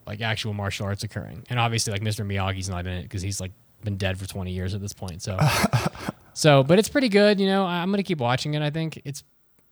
like 0.05 0.21
actual 0.21 0.53
martial 0.53 0.85
arts 0.85 1.01
occurring. 1.01 1.43
And 1.49 1.59
obviously, 1.59 1.91
like 1.91 2.03
Mr. 2.03 2.23
Miyagi's 2.23 2.69
not 2.69 2.85
in 2.85 2.93
it 2.93 3.01
because 3.01 3.23
he's 3.23 3.41
like 3.41 3.51
been 3.83 3.97
dead 3.97 4.19
for 4.19 4.27
20 4.27 4.51
years 4.51 4.75
at 4.75 4.81
this 4.81 4.93
point. 4.93 5.23
So, 5.23 5.39
so, 6.35 6.61
but 6.61 6.77
it's 6.77 6.89
pretty 6.89 7.09
good. 7.09 7.39
You 7.39 7.47
know, 7.47 7.65
I'm 7.65 7.89
gonna 7.89 8.03
keep 8.03 8.19
watching 8.19 8.53
it. 8.53 8.61
I 8.61 8.69
think 8.69 9.01
it's 9.05 9.23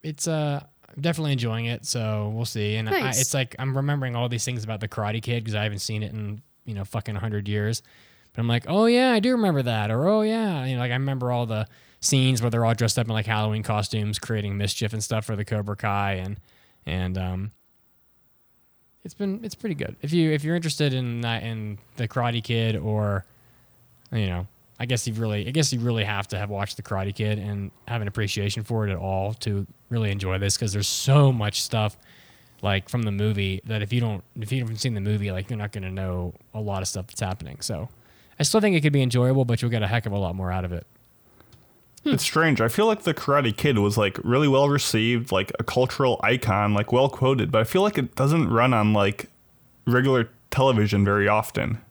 it's 0.02 0.28
uh 0.28 0.64
definitely 1.00 1.34
enjoying 1.34 1.66
it. 1.66 1.86
So 1.86 2.32
we'll 2.34 2.46
see. 2.46 2.76
And 2.76 2.90
I, 2.90 3.10
it's 3.10 3.36
like 3.36 3.56
I'm 3.60 3.78
remembering 3.78 4.16
all 4.16 4.30
these 4.30 4.46
things 4.46 4.64
about 4.64 4.80
the 4.80 4.88
Karate 4.88 5.22
Kid 5.22 5.44
because 5.44 5.54
I 5.54 5.62
haven't 5.62 5.78
seen 5.78 6.02
it 6.02 6.12
in 6.12 6.42
you 6.70 6.76
know 6.76 6.86
fucking 6.86 7.16
100 7.16 7.48
years. 7.48 7.82
But 8.34 8.42
I'm 8.42 8.48
like, 8.48 8.66
oh 8.68 8.86
yeah, 8.86 9.12
I 9.12 9.20
do 9.20 9.32
remember 9.32 9.64
that. 9.64 9.92
Or 9.92 10.08
oh 10.08 10.22
yeah, 10.22 10.66
you 10.66 10.76
know, 10.76 10.82
like 10.82 10.92
I 10.92 10.96
remember 10.96 11.32
all 11.32 11.46
the 11.46 11.68
scenes 12.00 12.42
where 12.42 12.50
they're 12.50 12.64
all 12.64 12.74
dressed 12.74 12.98
up 12.98 13.08
in 13.08 13.14
like 13.14 13.26
Halloween 13.26 13.64
costumes, 13.64 14.20
creating 14.20 14.58
mischief 14.58 14.94
and 14.94 15.04
stuff 15.04 15.26
for 15.26 15.36
the 15.36 15.44
Cobra 15.44 15.76
Kai, 15.76 16.14
and 16.14 16.40
and 16.86 17.18
um, 17.18 17.52
it's 19.04 19.14
been 19.14 19.44
it's 19.44 19.56
pretty 19.56 19.76
good. 19.76 19.96
If 20.02 20.14
you 20.14 20.32
if 20.32 20.44
you're 20.44 20.56
interested 20.56 20.94
in 20.94 21.22
that 21.22 21.44
in 21.44 21.80
the 21.98 22.08
Karate 22.08 22.44
Kid 22.44 22.76
or 22.76 23.26
you 24.12 24.28
know, 24.28 24.48
I 24.80 24.86
guess 24.86 25.08
you 25.08 25.14
really 25.14 25.48
I 25.48 25.52
guess 25.52 25.74
you 25.74 25.80
really 25.80 26.04
have 26.04 26.28
to 26.30 26.38
have 26.38 26.50
watched 26.50 26.78
the 26.78 26.84
Karate 26.84 27.14
Kid 27.14 27.40
and 27.40 27.72
have 27.88 28.02
an 28.02 28.08
appreciation 28.08 28.64
for 28.64 28.88
it 28.88 28.92
at 28.92 28.98
all 28.98 29.34
to 29.36 29.66
really 29.90 30.12
enjoy 30.12 30.38
this 30.38 30.56
because 30.56 30.72
there's 30.72 30.88
so 30.88 31.32
much 31.32 31.62
stuff 31.62 31.98
like 32.62 32.90
from 32.90 33.04
the 33.04 33.12
movie 33.12 33.62
that 33.66 33.82
if 33.82 33.94
you 33.94 34.00
don't 34.00 34.24
if 34.40 34.52
you 34.52 34.60
haven't 34.60 34.78
seen 34.78 34.94
the 34.94 35.02
movie 35.02 35.32
like 35.32 35.50
you're 35.50 35.58
not 35.58 35.72
going 35.72 35.84
to 35.84 35.92
know 35.92 36.34
a 36.54 36.60
lot 36.60 36.82
of 36.82 36.88
stuff 36.88 37.08
that's 37.08 37.22
happening. 37.22 37.58
So 37.62 37.90
I 38.40 38.44
still 38.44 38.62
think 38.62 38.76
it 38.76 38.82
could 38.82 38.94
be 38.94 39.02
enjoyable, 39.02 39.46
but 39.46 39.62
you'll 39.62 39.72
get 39.72 39.84
a 39.84 39.88
heck 39.88 40.06
of 40.06 40.12
a 40.12 40.18
lot 40.18 40.36
more 40.36 40.52
out 40.52 40.66
of 40.66 40.72
it. 40.72 40.86
Hmm. 42.04 42.12
It's 42.12 42.24
strange. 42.24 42.62
I 42.62 42.70
feel 42.70 42.86
like 42.86 43.04
the 43.04 43.14
Karate 43.14 43.56
Kid 43.56 43.78
was 43.78 43.98
like 43.98 44.18
really 44.24 44.48
well 44.48 44.70
received, 44.70 45.32
like 45.32 45.52
a 45.60 45.64
cultural 45.64 46.20
icon, 46.24 46.74
like 46.74 46.92
well 46.92 47.10
quoted, 47.10 47.52
but 47.52 47.62
I 47.62 47.64
feel 47.66 47.82
like 47.82 47.98
it 47.98 48.16
doesn't 48.16 48.50
run 48.50 48.74
on 48.74 48.94
like 48.94 49.30
regular 49.86 50.30
television 50.52 51.04
very 51.04 51.28
often. 51.28 51.82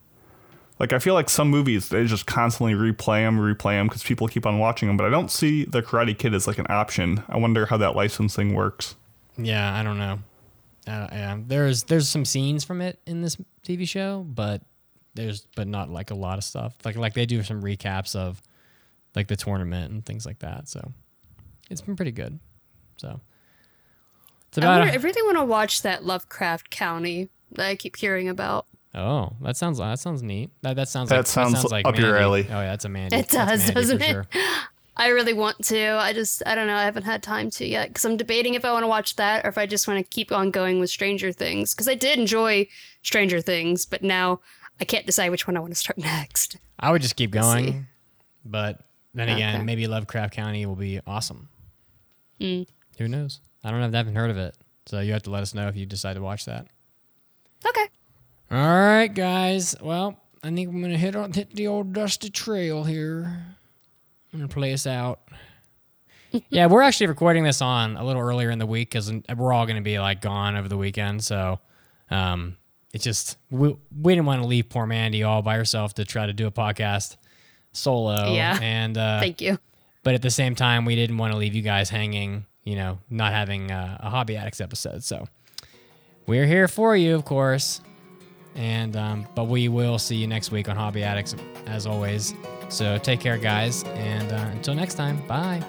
Like 0.78 0.92
I 0.92 1.00
feel 1.00 1.14
like 1.14 1.28
some 1.28 1.50
movies 1.50 1.88
they 1.88 2.04
just 2.04 2.26
constantly 2.26 2.72
replay 2.74 3.24
them, 3.24 3.38
replay 3.38 3.72
them 3.72 3.88
because 3.88 4.02
people 4.02 4.28
keep 4.28 4.46
on 4.46 4.58
watching 4.58 4.88
them, 4.88 4.96
but 4.96 5.04
I 5.04 5.10
don't 5.10 5.30
see 5.30 5.64
the 5.64 5.82
Karate 5.82 6.16
Kid 6.16 6.34
as 6.34 6.46
like 6.46 6.58
an 6.58 6.66
option. 6.68 7.22
I 7.28 7.36
wonder 7.36 7.66
how 7.66 7.76
that 7.78 7.96
licensing 7.96 8.54
works. 8.54 8.94
Yeah, 9.36 9.78
I 9.78 9.82
don't 9.82 9.98
know. 9.98 10.20
Uh, 10.88 11.08
yeah, 11.12 11.38
there's 11.46 11.82
there's 11.84 12.08
some 12.08 12.24
scenes 12.24 12.64
from 12.64 12.80
it 12.80 12.98
in 13.06 13.20
this 13.22 13.36
TV 13.66 13.86
show, 13.86 14.24
but 14.28 14.62
there's 15.14 15.46
but 15.54 15.66
not 15.68 15.90
like 15.90 16.10
a 16.10 16.14
lot 16.14 16.38
of 16.38 16.44
stuff. 16.44 16.74
Like 16.84 16.96
like 16.96 17.14
they 17.14 17.26
do 17.26 17.42
some 17.42 17.62
recaps 17.62 18.16
of 18.16 18.40
like 19.14 19.26
the 19.28 19.36
tournament 19.36 19.92
and 19.92 20.04
things 20.04 20.24
like 20.24 20.38
that. 20.40 20.68
So 20.68 20.92
it's 21.70 21.80
been 21.82 21.96
pretty 21.96 22.12
good. 22.12 22.38
So 22.96 23.20
it's 24.48 24.58
I, 24.58 24.62
about 24.62 24.78
wonder, 24.80 24.92
a- 24.92 24.94
I 24.94 25.02
really 25.02 25.22
want 25.22 25.36
to 25.38 25.44
watch 25.44 25.82
that 25.82 26.04
Lovecraft 26.04 26.70
Country 26.70 27.28
that 27.52 27.66
I 27.66 27.76
keep 27.76 27.96
hearing 27.96 28.28
about. 28.28 28.66
oh 28.94 29.32
that 29.42 29.56
sounds 29.56 29.78
that 29.78 29.98
sounds 29.98 30.22
neat. 30.22 30.50
That 30.62 30.76
that 30.76 30.88
sounds 30.88 31.10
That 31.10 31.16
like 31.18 31.26
sounds 31.26 31.52
that 31.52 31.60
sounds 31.60 31.72
like 31.72 31.86
up 31.86 31.96
your 31.98 32.12
Mandy. 32.12 32.24
alley. 32.24 32.46
Oh 32.48 32.60
yeah, 32.60 32.70
that's 32.70 32.84
a 32.86 32.88
man. 32.88 33.12
It 33.12 33.28
does, 33.28 33.60
Mandy 33.60 33.74
doesn't 33.74 33.98
for 33.98 34.04
it? 34.04 34.08
Sure. 34.10 34.26
I 34.98 35.08
really 35.08 35.32
want 35.32 35.64
to. 35.66 35.92
I 35.92 36.12
just, 36.12 36.42
I 36.44 36.54
don't 36.56 36.66
know. 36.66 36.74
I 36.74 36.84
haven't 36.84 37.04
had 37.04 37.22
time 37.22 37.50
to 37.50 37.64
yet 37.66 37.88
because 37.88 38.04
I'm 38.04 38.16
debating 38.16 38.54
if 38.54 38.64
I 38.64 38.72
want 38.72 38.82
to 38.82 38.88
watch 38.88 39.14
that 39.16 39.44
or 39.44 39.48
if 39.48 39.56
I 39.56 39.64
just 39.64 39.86
want 39.86 39.98
to 39.98 40.10
keep 40.10 40.32
on 40.32 40.50
going 40.50 40.80
with 40.80 40.90
Stranger 40.90 41.30
Things 41.32 41.72
because 41.72 41.86
I 41.88 41.94
did 41.94 42.18
enjoy 42.18 42.66
Stranger 43.02 43.40
Things, 43.40 43.86
but 43.86 44.02
now 44.02 44.40
I 44.80 44.84
can't 44.84 45.06
decide 45.06 45.30
which 45.30 45.46
one 45.46 45.56
I 45.56 45.60
want 45.60 45.72
to 45.72 45.78
start 45.78 45.98
next. 45.98 46.56
I 46.80 46.90
would 46.90 47.00
just 47.02 47.14
keep 47.16 47.30
going, 47.30 47.86
but 48.44 48.80
then 49.14 49.28
again, 49.28 49.56
Okay. 49.56 49.64
maybe 49.64 49.86
Lovecraft 49.86 50.34
Country 50.36 50.66
will 50.66 50.76
be 50.76 51.00
awesome. 51.06 51.48
Mm. 52.40 52.66
Who 52.98 53.08
knows? 53.08 53.40
I 53.64 53.70
don't 53.70 53.80
know. 53.80 53.86
I 53.88 53.96
haven't 53.96 54.14
heard 54.16 54.30
of 54.30 54.36
it, 54.38 54.56
so 54.86 55.00
you 55.00 55.12
have 55.12 55.22
to 55.24 55.30
let 55.30 55.42
us 55.42 55.54
know 55.54 55.68
if 55.68 55.76
you 55.76 55.86
decide 55.86 56.14
to 56.14 56.22
watch 56.22 56.44
that. 56.44 56.66
Okay. 57.66 57.86
All 58.50 58.58
right, 58.58 59.08
guys. 59.12 59.74
Well, 59.80 60.18
I 60.42 60.50
think 60.50 60.68
I'm 60.70 60.80
gonna 60.82 60.96
hit 60.96 61.14
on 61.16 61.32
hit 61.32 61.54
the 61.54 61.66
old 61.66 61.92
dusty 61.92 62.30
trail 62.30 62.84
here. 62.84 63.44
I'm 64.32 64.40
gonna 64.40 64.48
play 64.48 64.72
us 64.72 64.86
out. 64.86 65.20
yeah, 66.50 66.66
we're 66.66 66.82
actually 66.82 67.06
recording 67.06 67.44
this 67.44 67.62
on 67.62 67.96
a 67.96 68.04
little 68.04 68.20
earlier 68.22 68.50
in 68.50 68.58
the 68.58 68.66
week 68.66 68.90
because 68.90 69.10
we're 69.36 69.52
all 69.52 69.66
gonna 69.66 69.80
be 69.80 69.98
like 69.98 70.20
gone 70.20 70.56
over 70.56 70.68
the 70.68 70.76
weekend. 70.76 71.24
So, 71.24 71.60
um, 72.10 72.56
it's 72.92 73.04
just 73.04 73.38
we 73.50 73.76
we 74.00 74.14
didn't 74.14 74.26
want 74.26 74.42
to 74.42 74.48
leave 74.48 74.68
poor 74.68 74.86
Mandy 74.86 75.22
all 75.22 75.42
by 75.42 75.56
herself 75.56 75.94
to 75.94 76.04
try 76.04 76.26
to 76.26 76.32
do 76.32 76.46
a 76.46 76.50
podcast 76.50 77.16
solo. 77.72 78.32
Yeah. 78.34 78.58
and 78.60 78.96
uh, 78.96 79.20
Thank 79.20 79.40
you. 79.40 79.58
but 80.02 80.14
at 80.14 80.22
the 80.22 80.30
same 80.30 80.54
time, 80.54 80.84
we 80.84 80.94
didn't 80.96 81.18
want 81.18 81.32
to 81.32 81.38
leave 81.38 81.54
you 81.54 81.62
guys 81.62 81.88
hanging. 81.90 82.44
You 82.64 82.76
know, 82.76 82.98
not 83.08 83.32
having 83.32 83.70
uh, 83.70 83.96
a 84.00 84.10
hobby 84.10 84.36
addicts 84.36 84.60
episode. 84.60 85.02
So 85.02 85.26
we're 86.26 86.46
here 86.46 86.68
for 86.68 86.94
you, 86.94 87.14
of 87.14 87.24
course. 87.24 87.80
And 88.54 88.94
um, 88.96 89.26
but 89.34 89.44
we 89.44 89.68
will 89.68 89.98
see 89.98 90.16
you 90.16 90.26
next 90.26 90.50
week 90.50 90.68
on 90.68 90.76
Hobby 90.76 91.02
Addicts 91.02 91.34
as 91.66 91.86
always. 91.86 92.34
So 92.68 92.98
take 92.98 93.20
care, 93.20 93.38
guys, 93.38 93.82
and 93.84 94.32
uh, 94.32 94.50
until 94.52 94.74
next 94.74 94.94
time, 94.94 95.20
bye. 95.26 95.62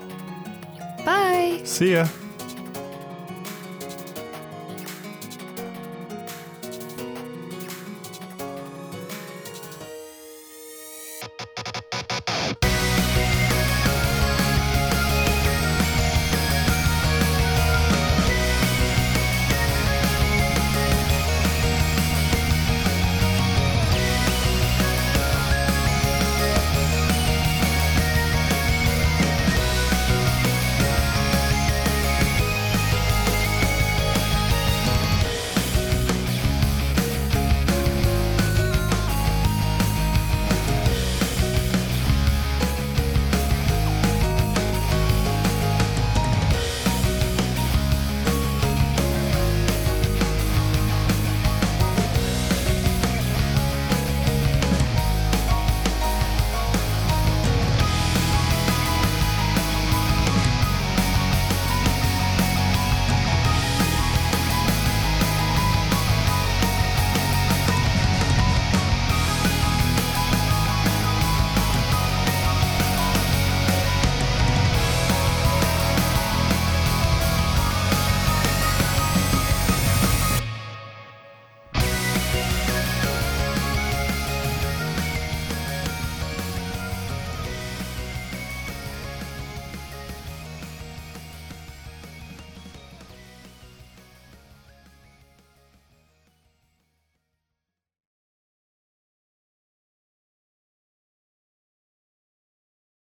Bye. 1.05 1.61
See 1.63 1.93
ya. 1.93 2.07